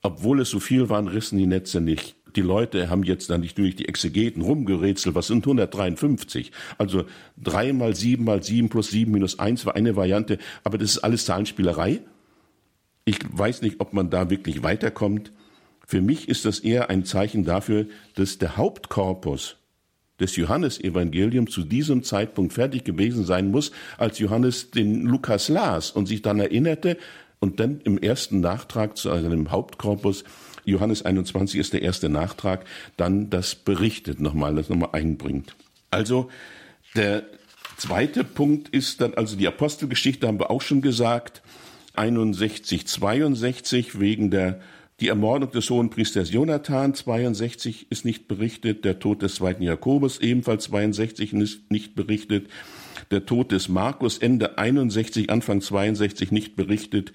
Obwohl 0.03 0.41
es 0.41 0.51
so 0.51 0.61
viel 0.61 0.89
waren, 0.89 1.09
rissen 1.09 1.39
die 1.39 1.47
Netze 1.47 1.81
nicht. 1.81 2.17
Die 2.35 2.41
Leute 2.41 2.89
haben 2.89 3.05
jetzt 3.05 3.29
dann 3.29 3.43
nicht 3.43 3.59
durch 3.59 3.77
die 3.77 3.89
Exegeten 3.89 4.43
rumgerätselt, 4.43 5.15
was 5.15 5.27
sind 5.27 5.45
153? 5.45 6.51
Also 6.79 7.05
drei 7.37 7.73
mal 7.73 7.95
sieben 7.95 8.25
mal 8.25 8.43
sieben 8.43 8.69
plus 8.69 8.91
sieben 8.91 9.13
minus 9.13 9.39
eins 9.39 9.67
war 9.67 9.77
eine 9.77 9.97
Variante, 9.97 10.39
aber 10.65 10.79
das 10.79 10.93
ist 10.93 10.99
alles 10.99 11.27
Zahlenspielerei. 11.27 12.01
Ich 13.05 13.19
weiß 13.31 13.63
nicht, 13.63 13.81
ob 13.81 13.93
man 13.93 14.11
da 14.11 14.31
wirklich 14.31 14.63
weiterkommt. 14.63 15.33
Für 15.87 16.01
mich 16.01 16.29
ist 16.29 16.45
das 16.45 16.61
eher 16.61 16.89
ein 16.89 17.05
Zeichen 17.05 17.45
dafür, 17.45 17.87
dass 18.15 18.39
der 18.39 18.57
Hauptkorpus 18.57 19.62
des 20.23 20.37
Johannesevangeliums 20.37 21.51
zu 21.51 21.65
diesem 21.65 22.03
Zeitpunkt 22.03 22.55
fertig 22.55 22.85
gewesen 22.85 23.25
sein 23.25 23.51
muss, 23.51 23.73
als 23.99 24.19
Johannes 24.19 24.71
den 24.71 25.03
Lukas 25.03 25.49
las 25.49 25.91
und 25.91 26.07
sich 26.07 26.23
dann 26.23 26.41
erinnerte 26.41 26.97
und 27.41 27.61
dann 27.61 27.81
im 27.85 27.99
ersten 27.99 28.41
Nachtrag 28.41 28.97
zu 28.97 29.09
seinem 29.09 29.51
Hauptkorpus 29.51 30.25
Johannes 30.65 31.05
21 31.05 31.59
ist 31.59 31.73
der 31.73 31.83
erste 31.83 32.09
Nachtrag, 32.09 32.65
dann 32.97 33.31
das 33.31 33.57
berichtet 33.57 34.21
nochmal, 34.21 34.55
das 34.55 34.69
nochmal 34.69 34.91
einbringt. 34.93 35.57
Also 35.91 36.31
der 36.95 37.25
zweite 37.77 38.23
Punkt 38.23 38.69
ist 38.69 39.01
dann, 39.01 39.15
also 39.15 39.37
die 39.37 39.49
Apostelgeschichte 39.49 40.29
haben 40.29 40.39
wir 40.39 40.51
auch 40.51 40.63
schon 40.63 40.83
gesagt, 40.83 41.43
61, 41.95 42.87
62 42.87 43.99
wegen 43.99 44.31
der 44.31 44.61
die 45.03 45.09
Ermordung 45.09 45.51
des 45.51 45.69
hohen 45.69 45.91
Priesters 45.91 46.31
Jonathan 46.31 46.95
62 46.95 47.89
ist 47.91 48.05
nicht 48.05 48.29
berichtet, 48.29 48.85
der 48.85 49.01
Tod 49.01 49.23
des 49.23 49.35
zweiten 49.35 49.65
Jakobus 49.65 50.21
ebenfalls 50.21 50.65
62 50.67 51.33
ist 51.33 51.73
nicht 51.73 51.97
berichtet, 51.97 52.47
der 53.11 53.27
Tod 53.27 53.51
des 53.51 53.69
Markus 53.69 54.19
Ende 54.19 54.59
61, 54.59 55.29
Anfang 55.29 55.61
62 55.61 56.31
nicht 56.31 56.55
berichtet, 56.55 57.13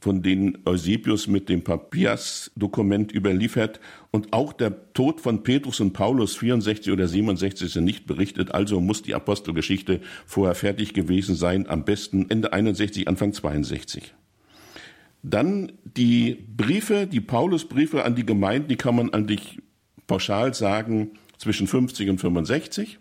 von 0.00 0.22
denen 0.22 0.56
Eusebius 0.64 1.26
mit 1.26 1.50
dem 1.50 1.62
Papias-Dokument 1.62 3.12
überliefert. 3.12 3.78
Und 4.10 4.32
auch 4.32 4.54
der 4.54 4.92
Tod 4.94 5.20
von 5.20 5.42
Petrus 5.42 5.80
und 5.80 5.92
Paulus 5.92 6.34
64 6.36 6.94
oder 6.94 7.08
67 7.08 7.70
sind 7.70 7.84
nicht 7.84 8.06
berichtet, 8.06 8.54
also 8.54 8.80
muss 8.80 9.02
die 9.02 9.14
Apostelgeschichte 9.14 10.00
vorher 10.24 10.54
fertig 10.54 10.94
gewesen 10.94 11.34
sein, 11.34 11.68
am 11.68 11.84
besten 11.84 12.30
Ende 12.30 12.54
61, 12.54 13.06
Anfang 13.06 13.34
62. 13.34 14.14
Dann 15.22 15.72
die 15.84 16.34
Briefe, 16.56 17.06
die 17.06 17.20
Paulusbriefe 17.20 18.04
an 18.04 18.14
die 18.14 18.26
Gemeinden, 18.26 18.68
die 18.68 18.76
kann 18.76 18.96
man 18.96 19.12
eigentlich 19.12 19.60
pauschal 20.06 20.52
sagen 20.52 21.12
zwischen 21.38 21.66
50 21.66 22.10
und 22.10 22.18
65. 22.18 22.98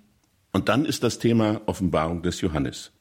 Und 0.52 0.70
dann 0.70 0.86
ist 0.86 1.04
das 1.04 1.20
Thema 1.20 1.62
Offenbarung 1.66 2.22
des 2.22 2.42
Johannes. 2.42 2.92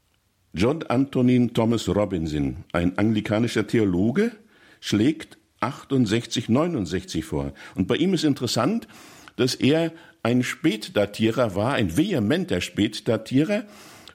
John 0.53 0.83
Antonin 0.85 1.55
Thomas 1.55 1.89
Robinson, 1.89 2.65
ein 2.73 2.99
anglikanischer 2.99 3.67
Theologe, 3.67 4.33
schlägt 4.81 5.39
68, 5.61 6.49
69 6.49 7.25
vor. 7.25 7.53
Und 7.75 7.87
bei 7.87 7.97
ihm 7.97 8.15
ist 8.15 8.25
interessant, 8.25 8.89
dass 9.37 9.55
er 9.55 9.93
ein 10.23 10.43
Spätdatierer 10.43 11.55
war, 11.55 11.75
ein 11.75 11.97
vehementer 11.97 12.61
Spätdatierer. 12.61 13.65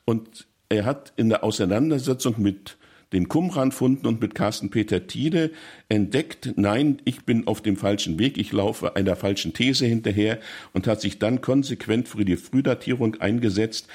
Und 0.03 0.47
er 0.70 0.86
hat 0.86 1.14
in 1.16 1.30
der 1.30 1.43
Auseinandersetzung 1.43 2.36
mit 2.38 2.78
den 3.14 3.30
Qumran-Funden 3.30 4.08
und 4.08 4.22
mit 4.22 4.36
Carsten 4.36 4.70
Peter 4.70 5.08
Tiede 5.08 5.51
entdeckt, 5.89 6.53
nein, 6.56 7.01
ich 7.06 7.26
bin 7.26 7.47
auf 7.47 7.62
dem 7.62 7.78
falschen 7.78 8.20
Weg, 8.20 8.38
ich 8.38 8.51
laufe 8.51 8.95
einer 8.95 9.16
falschen 9.16 9.53
These 9.53 9.86
hinterher 9.86 10.39
und 10.74 10.88
hat 10.88 11.01
sich 11.01 11.20
dann 11.20 11.41
konsequent 11.41 12.08
für 12.08 12.26
die 12.26 12.38
Frühdatierung 12.38 13.16
eingesetzt. 13.22 13.88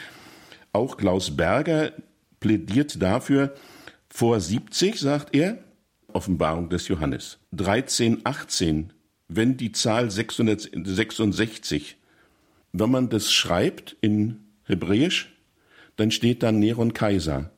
Auch 0.72 0.96
Klaus 0.96 1.36
Berger 1.36 1.92
plädiert 2.38 3.02
dafür, 3.02 3.54
vor 4.08 4.40
70, 4.40 4.98
sagt 4.98 5.34
er, 5.34 5.58
Offenbarung 6.12 6.68
des 6.68 6.88
Johannes. 6.88 7.38
13, 7.52 8.22
18, 8.24 8.92
wenn 9.28 9.56
die 9.56 9.72
Zahl 9.72 10.10
666, 10.10 11.96
wenn 12.72 12.90
man 12.90 13.08
das 13.08 13.32
schreibt 13.32 13.96
in 14.00 14.40
Hebräisch, 14.64 15.32
dann 15.96 16.10
steht 16.10 16.42
da 16.42 16.50
Neron 16.50 16.94
Kaiser. 16.94 17.50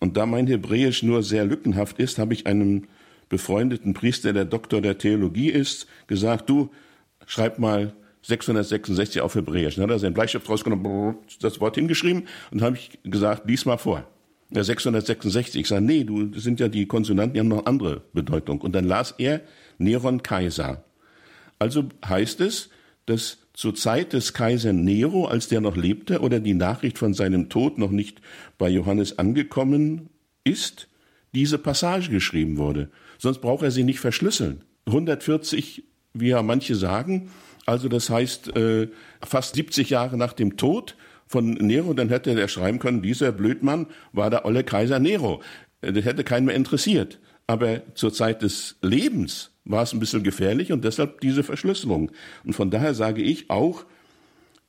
Und 0.00 0.16
da 0.16 0.26
mein 0.26 0.46
Hebräisch 0.46 1.02
nur 1.02 1.22
sehr 1.22 1.44
lückenhaft 1.44 1.98
ist, 1.98 2.18
habe 2.18 2.34
ich 2.34 2.46
einem 2.46 2.84
befreundeten 3.28 3.94
Priester, 3.94 4.32
der 4.32 4.44
Doktor 4.44 4.80
der 4.80 4.98
Theologie 4.98 5.50
ist, 5.50 5.86
gesagt, 6.06 6.48
du, 6.48 6.70
schreib 7.26 7.58
mal 7.58 7.92
666 8.22 9.20
auf 9.20 9.34
Hebräisch. 9.34 9.76
Dann 9.76 9.84
hat 9.84 9.90
er 9.90 9.98
seinen 9.98 10.14
Bleistift 10.14 10.48
rausgenommen, 10.48 11.16
das 11.40 11.60
Wort 11.60 11.74
hingeschrieben 11.74 12.26
und 12.50 12.62
habe 12.62 12.76
ich 12.76 12.98
gesagt, 13.04 13.48
lies 13.48 13.64
mal 13.64 13.78
vor. 13.78 14.04
Ja, 14.50 14.64
666. 14.64 15.60
Ich 15.60 15.68
sage, 15.68 15.84
nee, 15.84 16.04
du, 16.04 16.24
das 16.24 16.42
sind 16.42 16.58
ja 16.58 16.68
die 16.68 16.86
Konsonanten, 16.86 17.34
die 17.34 17.40
haben 17.40 17.48
noch 17.48 17.66
andere 17.66 18.02
Bedeutung. 18.14 18.60
Und 18.60 18.72
dann 18.72 18.84
las 18.84 19.14
er 19.18 19.42
Neron 19.76 20.22
Kaiser. 20.22 20.84
Also 21.58 21.88
heißt 22.06 22.40
es, 22.40 22.70
dass 23.04 23.38
zur 23.58 23.74
Zeit 23.74 24.12
des 24.12 24.34
Kaiser 24.34 24.72
Nero, 24.72 25.26
als 25.26 25.48
der 25.48 25.60
noch 25.60 25.76
lebte 25.76 26.20
oder 26.20 26.38
die 26.38 26.54
Nachricht 26.54 26.96
von 26.96 27.12
seinem 27.12 27.48
Tod 27.48 27.76
noch 27.76 27.90
nicht 27.90 28.20
bei 28.56 28.68
Johannes 28.68 29.18
angekommen 29.18 30.10
ist, 30.44 30.86
diese 31.34 31.58
Passage 31.58 32.08
geschrieben 32.08 32.56
wurde. 32.56 32.88
Sonst 33.18 33.40
braucht 33.40 33.64
er 33.64 33.72
sie 33.72 33.82
nicht 33.82 33.98
verschlüsseln. 33.98 34.62
140, 34.86 35.82
wie 36.14 36.28
ja 36.28 36.40
manche 36.40 36.76
sagen, 36.76 37.32
also 37.66 37.88
das 37.88 38.10
heißt 38.10 38.54
äh, 38.56 38.90
fast 39.26 39.56
70 39.56 39.90
Jahre 39.90 40.16
nach 40.16 40.34
dem 40.34 40.56
Tod 40.56 40.94
von 41.26 41.54
Nero, 41.54 41.94
dann 41.94 42.10
hätte 42.10 42.38
er 42.38 42.46
schreiben 42.46 42.78
können, 42.78 43.02
dieser 43.02 43.32
Blödmann 43.32 43.88
war 44.12 44.30
der 44.30 44.44
olle 44.44 44.62
Kaiser 44.62 45.00
Nero. 45.00 45.42
Äh, 45.80 45.92
das 45.92 46.04
hätte 46.04 46.22
keinen 46.22 46.44
mehr 46.44 46.54
interessiert. 46.54 47.18
Aber 47.48 47.80
zur 47.96 48.12
Zeit 48.12 48.42
des 48.42 48.76
Lebens 48.82 49.50
war 49.68 49.82
es 49.82 49.92
ein 49.92 50.00
bisschen 50.00 50.24
gefährlich 50.24 50.72
und 50.72 50.84
deshalb 50.84 51.20
diese 51.20 51.44
Verschlüsselung. 51.44 52.10
Und 52.44 52.54
von 52.54 52.70
daher 52.70 52.94
sage 52.94 53.22
ich 53.22 53.50
auch, 53.50 53.84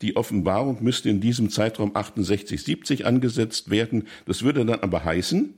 die 0.01 0.15
Offenbarung 0.15 0.83
müsste 0.83 1.09
in 1.09 1.19
diesem 1.19 1.49
Zeitraum 1.49 1.95
68, 1.95 2.61
70 2.61 3.05
angesetzt 3.05 3.69
werden. 3.69 4.07
Das 4.25 4.43
würde 4.43 4.65
dann 4.65 4.79
aber 4.79 5.03
heißen, 5.03 5.53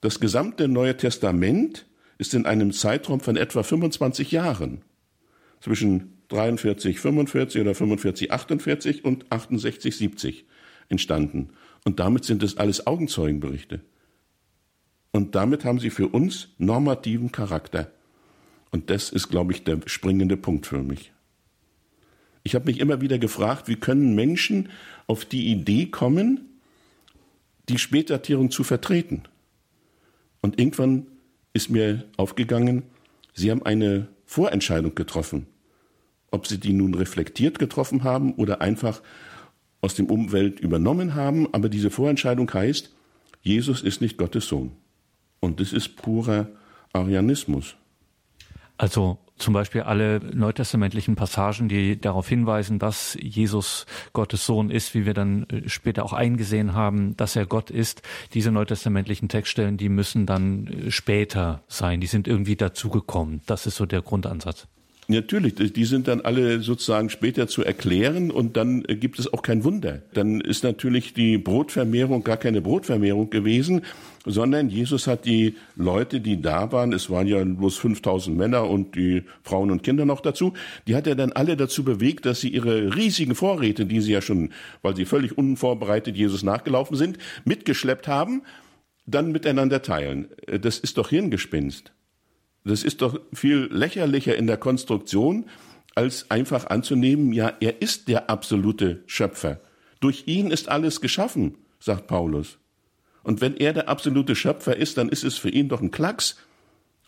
das 0.00 0.20
gesamte 0.20 0.68
Neue 0.68 0.96
Testament 0.96 1.86
ist 2.18 2.34
in 2.34 2.46
einem 2.46 2.72
Zeitraum 2.72 3.20
von 3.20 3.36
etwa 3.36 3.62
25 3.62 4.32
Jahren. 4.32 4.82
Zwischen 5.60 6.18
43, 6.28 7.00
45 7.00 7.60
oder 7.60 7.74
45, 7.74 8.32
48 8.32 9.04
und 9.04 9.30
68, 9.30 9.96
70 9.96 10.44
entstanden. 10.88 11.50
Und 11.84 12.00
damit 12.00 12.24
sind 12.24 12.42
es 12.42 12.56
alles 12.58 12.86
Augenzeugenberichte. 12.86 13.80
Und 15.10 15.34
damit 15.34 15.64
haben 15.64 15.80
sie 15.80 15.90
für 15.90 16.08
uns 16.08 16.48
normativen 16.58 17.32
Charakter. 17.32 17.90
Und 18.70 18.90
das 18.90 19.10
ist, 19.10 19.28
glaube 19.28 19.52
ich, 19.52 19.64
der 19.64 19.80
springende 19.86 20.36
Punkt 20.36 20.66
für 20.66 20.82
mich. 20.82 21.12
Ich 22.42 22.54
habe 22.54 22.66
mich 22.66 22.80
immer 22.80 23.00
wieder 23.00 23.18
gefragt, 23.18 23.68
wie 23.68 23.76
können 23.76 24.14
Menschen 24.14 24.70
auf 25.06 25.24
die 25.24 25.48
Idee 25.48 25.86
kommen, 25.86 26.60
die 27.68 27.78
Spätdatierung 27.78 28.50
zu 28.50 28.64
vertreten? 28.64 29.24
Und 30.40 30.58
irgendwann 30.58 31.06
ist 31.52 31.70
mir 31.70 32.04
aufgegangen, 32.16 32.84
sie 33.34 33.50
haben 33.50 33.64
eine 33.64 34.08
Vorentscheidung 34.24 34.94
getroffen. 34.94 35.46
Ob 36.30 36.46
sie 36.46 36.58
die 36.58 36.72
nun 36.72 36.94
reflektiert 36.94 37.58
getroffen 37.58 38.04
haben 38.04 38.34
oder 38.34 38.60
einfach 38.60 39.02
aus 39.80 39.94
dem 39.94 40.06
Umwelt 40.06 40.60
übernommen 40.60 41.14
haben, 41.14 41.52
aber 41.52 41.68
diese 41.68 41.90
Vorentscheidung 41.90 42.52
heißt, 42.52 42.94
Jesus 43.42 43.82
ist 43.82 44.00
nicht 44.00 44.18
Gottes 44.18 44.46
Sohn. 44.46 44.72
Und 45.40 45.60
das 45.60 45.72
ist 45.72 45.96
purer 45.96 46.48
Arianismus. 46.92 47.76
Also 48.78 49.18
zum 49.38 49.54
Beispiel 49.54 49.82
alle 49.82 50.20
neutestamentlichen 50.20 51.16
Passagen, 51.16 51.68
die 51.68 52.00
darauf 52.00 52.28
hinweisen, 52.28 52.78
dass 52.78 53.16
Jesus 53.20 53.86
Gottes 54.12 54.44
Sohn 54.44 54.70
ist, 54.70 54.94
wie 54.94 55.06
wir 55.06 55.14
dann 55.14 55.44
äh, 55.44 55.68
später 55.68 56.04
auch 56.04 56.12
eingesehen 56.12 56.74
haben, 56.74 57.16
dass 57.16 57.36
er 57.36 57.46
Gott 57.46 57.70
ist. 57.70 58.02
Diese 58.34 58.50
neutestamentlichen 58.50 59.28
Textstellen, 59.28 59.76
die 59.76 59.88
müssen 59.88 60.26
dann 60.26 60.66
äh, 60.66 60.90
später 60.90 61.62
sein. 61.68 62.00
Die 62.00 62.06
sind 62.06 62.26
irgendwie 62.26 62.56
dazugekommen. 62.56 63.42
Das 63.46 63.66
ist 63.66 63.76
so 63.76 63.86
der 63.86 64.02
Grundansatz. 64.02 64.66
Natürlich, 65.10 65.54
die 65.54 65.86
sind 65.86 66.06
dann 66.06 66.20
alle 66.20 66.60
sozusagen 66.60 67.08
später 67.08 67.48
zu 67.48 67.64
erklären 67.64 68.30
und 68.30 68.58
dann 68.58 68.82
gibt 68.82 69.18
es 69.18 69.32
auch 69.32 69.40
kein 69.40 69.64
Wunder. 69.64 70.02
Dann 70.12 70.42
ist 70.42 70.64
natürlich 70.64 71.14
die 71.14 71.38
Brotvermehrung 71.38 72.24
gar 72.24 72.36
keine 72.36 72.60
Brotvermehrung 72.60 73.30
gewesen, 73.30 73.86
sondern 74.26 74.68
Jesus 74.68 75.06
hat 75.06 75.24
die 75.24 75.56
Leute, 75.76 76.20
die 76.20 76.42
da 76.42 76.72
waren, 76.72 76.92
es 76.92 77.08
waren 77.08 77.26
ja 77.26 77.42
bloß 77.42 77.78
5000 77.78 78.36
Männer 78.36 78.68
und 78.68 78.96
die 78.96 79.22
Frauen 79.42 79.70
und 79.70 79.82
Kinder 79.82 80.04
noch 80.04 80.20
dazu, 80.20 80.52
die 80.86 80.94
hat 80.94 81.06
er 81.06 81.14
dann 81.14 81.32
alle 81.32 81.56
dazu 81.56 81.84
bewegt, 81.84 82.26
dass 82.26 82.42
sie 82.42 82.50
ihre 82.50 82.94
riesigen 82.94 83.34
Vorräte, 83.34 83.86
die 83.86 84.02
sie 84.02 84.12
ja 84.12 84.20
schon, 84.20 84.50
weil 84.82 84.94
sie 84.94 85.06
völlig 85.06 85.38
unvorbereitet 85.38 86.18
Jesus 86.18 86.42
nachgelaufen 86.42 86.98
sind, 86.98 87.16
mitgeschleppt 87.46 88.08
haben, 88.08 88.42
dann 89.06 89.32
miteinander 89.32 89.80
teilen. 89.80 90.28
Das 90.60 90.78
ist 90.78 90.98
doch 90.98 91.08
Hirngespinst. 91.08 91.92
Das 92.68 92.84
ist 92.84 93.00
doch 93.00 93.18
viel 93.32 93.70
lächerlicher 93.72 94.36
in 94.36 94.46
der 94.46 94.58
Konstruktion, 94.58 95.46
als 95.94 96.30
einfach 96.30 96.66
anzunehmen, 96.66 97.32
ja, 97.32 97.54
er 97.60 97.80
ist 97.80 98.08
der 98.08 98.28
absolute 98.28 99.02
Schöpfer. 99.06 99.60
Durch 100.00 100.24
ihn 100.26 100.50
ist 100.50 100.68
alles 100.68 101.00
geschaffen, 101.00 101.56
sagt 101.80 102.08
Paulus. 102.08 102.58
Und 103.22 103.40
wenn 103.40 103.56
er 103.56 103.72
der 103.72 103.88
absolute 103.88 104.36
Schöpfer 104.36 104.76
ist, 104.76 104.98
dann 104.98 105.08
ist 105.08 105.24
es 105.24 105.38
für 105.38 105.48
ihn 105.48 105.70
doch 105.70 105.80
ein 105.80 105.90
Klacks, 105.90 106.36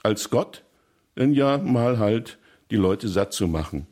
als 0.03 0.31
Gott, 0.31 0.65
denn 1.19 1.35
ja 1.35 1.59
mal 1.59 1.99
halt 1.99 2.39
die 2.71 2.77
Leute 2.77 3.09
satt 3.09 3.35
zu 3.35 3.47
machen. 3.47 3.87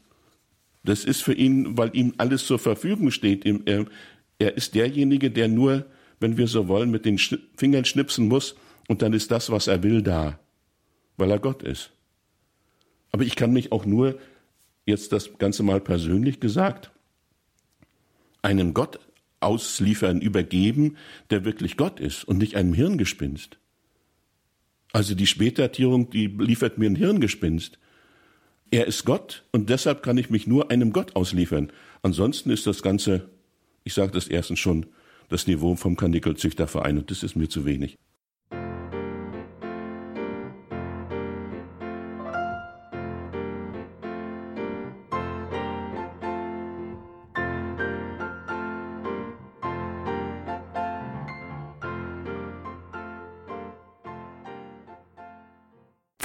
Das 0.85 1.05
ist 1.05 1.23
für 1.23 1.35
ihn, 1.35 1.77
weil 1.77 1.95
ihm 1.95 2.15
alles 2.17 2.47
zur 2.47 2.59
Verfügung 2.59 3.11
steht. 3.11 3.45
Er, 3.45 4.57
ist 4.57 4.75
derjenige, 4.75 5.31
der 5.31 5.49
nur, 5.49 5.85
wenn 6.19 6.39
wir 6.39 6.49
so 6.49 6.67
wollen, 6.67 6.91
mit 6.91 7.05
den 7.05 7.19
Fingern 7.19 7.85
schnipsen 7.85 8.27
muss 8.27 8.57
und 8.89 9.03
dann 9.03 9.13
ist 9.13 9.31
das, 9.31 9.51
was 9.51 9.67
er 9.67 9.83
will, 9.83 10.01
da 10.01 10.39
weil 11.19 11.31
er 11.31 11.39
Gott 11.39 11.63
ist. 11.63 11.91
Aber 13.13 13.25
ich 13.25 13.37
kann 13.37 13.53
mich 13.53 13.73
auch 13.73 13.85
nur, 13.85 14.19
jetzt 14.87 15.13
das 15.13 15.37
Ganze 15.39 15.63
mal 15.63 15.81
persönlich 15.81 16.41
gesagt, 16.41 16.91
einem 18.41 18.73
Gott 18.73 19.01
ausliefern, 19.41 20.21
übergeben, 20.21 20.97
der 21.31 21.45
wirklich 21.45 21.77
Gott 21.77 22.01
ist 22.01 22.25
und 22.25 22.39
nicht 22.39 22.57
einem 22.57 22.75
Hirngespinst. 22.75 23.59
Also 24.93 25.15
die 25.15 25.27
Spätdatierung, 25.27 26.11
die 26.11 26.27
liefert 26.27 26.79
mir 26.79 26.89
ein 26.89 26.97
Hirngespinst. 26.97 27.79
Er 28.71 28.87
ist 28.87 29.05
Gott 29.05 29.45
und 29.53 29.71
deshalb 29.71 30.03
kann 30.03 30.19
ich 30.19 30.31
mich 30.31 30.47
nur 30.47 30.71
einem 30.71 30.93
Gott 30.93 31.17
ausliefern. 31.17 31.73
Ansonsten 32.03 32.51
ist 32.51 32.67
das 32.67 32.83
Ganze, 32.83 33.29
ich 33.85 33.95
sage 33.95 34.13
das 34.13 34.29
erstens 34.29 34.59
schon, 34.59 34.87
das 35.29 35.47
Niveau 35.47 35.77
vom 35.77 35.97
Karnickelzüchterverein 35.97 36.99
und 36.99 37.11
das 37.11 37.23
ist 37.23 37.37
mir 37.37 37.49
zu 37.49 37.65
wenig. 37.65 37.99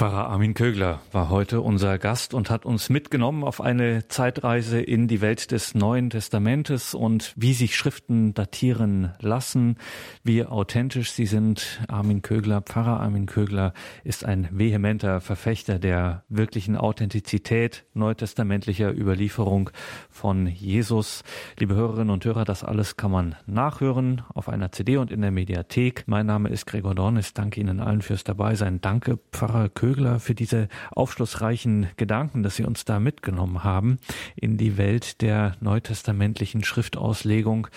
Pfarrer 0.04 0.28
Armin 0.28 0.52
Kögler 0.52 1.00
war 1.12 1.30
heute 1.30 1.62
unser 1.62 1.96
Gast 1.96 2.34
und 2.34 2.50
hat 2.50 2.66
uns 2.66 2.90
mitgenommen 2.90 3.42
auf 3.42 3.62
eine 3.62 4.06
Zeitreise 4.06 4.78
in 4.78 5.08
die 5.08 5.22
Welt 5.22 5.50
des 5.50 5.74
Neuen 5.74 6.10
Testamentes 6.10 6.94
und 6.94 7.32
wie 7.36 7.54
sich 7.54 7.74
Schriften 7.74 8.34
datieren 8.34 9.14
lassen, 9.20 9.78
wie 10.22 10.44
authentisch 10.44 11.12
sie 11.12 11.24
sind. 11.24 11.80
Armin 11.88 12.20
Kögler, 12.20 12.60
Pfarrer 12.60 13.00
Armin 13.00 13.24
Kögler 13.24 13.72
ist 14.02 14.26
ein 14.26 14.46
vehementer 14.52 15.22
Verfechter 15.22 15.78
der 15.78 16.24
wirklichen 16.28 16.76
Authentizität 16.76 17.86
neutestamentlicher 17.94 18.92
Überlieferung 18.92 19.70
von 20.10 20.46
Jesus. 20.48 21.22
Liebe 21.58 21.76
Hörerinnen 21.76 22.10
und 22.10 22.26
Hörer, 22.26 22.44
das 22.44 22.62
alles 22.62 22.98
kann 22.98 23.10
man 23.10 23.36
nachhören 23.46 24.20
auf 24.34 24.50
einer 24.50 24.70
CD 24.70 24.98
und 24.98 25.10
in 25.10 25.22
der 25.22 25.30
Mediathek. 25.30 26.04
Mein 26.04 26.26
Name 26.26 26.50
ist 26.50 26.66
Gregor 26.66 26.94
Dornis. 26.94 27.32
Danke 27.32 27.62
Ihnen 27.62 27.80
allen 27.80 28.02
fürs 28.02 28.22
Dabeisein. 28.22 28.82
Danke, 28.82 29.18
Pfarrer 29.32 29.70
Kögler. 29.70 29.93
Kögler 29.94 30.18
für 30.18 30.34
diese 30.34 30.68
aufschlussreichen 30.90 31.86
Gedanken, 31.96 32.42
dass 32.42 32.56
Sie 32.56 32.64
uns 32.64 32.84
da 32.84 32.98
mitgenommen 32.98 33.62
haben 33.62 33.98
in 34.34 34.56
die 34.56 34.76
Welt 34.76 35.22
der 35.22 35.56
neutestamentlichen 35.60 36.64
Schriftauslegung. 36.64 37.68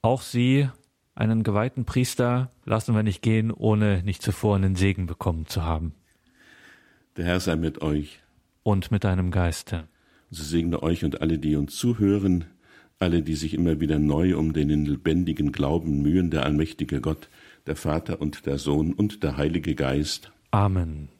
Auch 0.00 0.22
Sie, 0.22 0.70
einen 1.14 1.42
geweihten 1.42 1.84
Priester, 1.84 2.50
lassen 2.64 2.94
wir 2.94 3.02
nicht 3.02 3.20
gehen, 3.20 3.50
ohne 3.50 4.02
nicht 4.04 4.22
zuvor 4.22 4.56
einen 4.56 4.74
Segen 4.74 5.04
bekommen 5.04 5.46
zu 5.48 5.62
haben. 5.62 5.92
Der 7.18 7.26
Herr 7.26 7.40
sei 7.40 7.56
mit 7.56 7.82
euch. 7.82 8.20
Und 8.62 8.90
mit 8.90 9.04
deinem 9.04 9.30
Geiste. 9.30 9.86
So 10.30 10.42
segne 10.42 10.82
euch 10.82 11.04
und 11.04 11.20
alle, 11.20 11.38
die 11.38 11.56
uns 11.56 11.76
zuhören, 11.76 12.46
alle, 12.98 13.20
die 13.20 13.34
sich 13.34 13.52
immer 13.52 13.80
wieder 13.80 13.98
neu 13.98 14.34
um 14.38 14.54
den 14.54 14.86
lebendigen 14.86 15.52
Glauben 15.52 16.00
mühen, 16.00 16.30
der 16.30 16.46
allmächtige 16.46 17.02
Gott, 17.02 17.28
der 17.66 17.76
Vater 17.76 18.22
und 18.22 18.46
der 18.46 18.56
Sohn 18.56 18.94
und 18.94 19.22
der 19.22 19.36
Heilige 19.36 19.74
Geist. 19.74 20.32
Amen. 20.52 21.10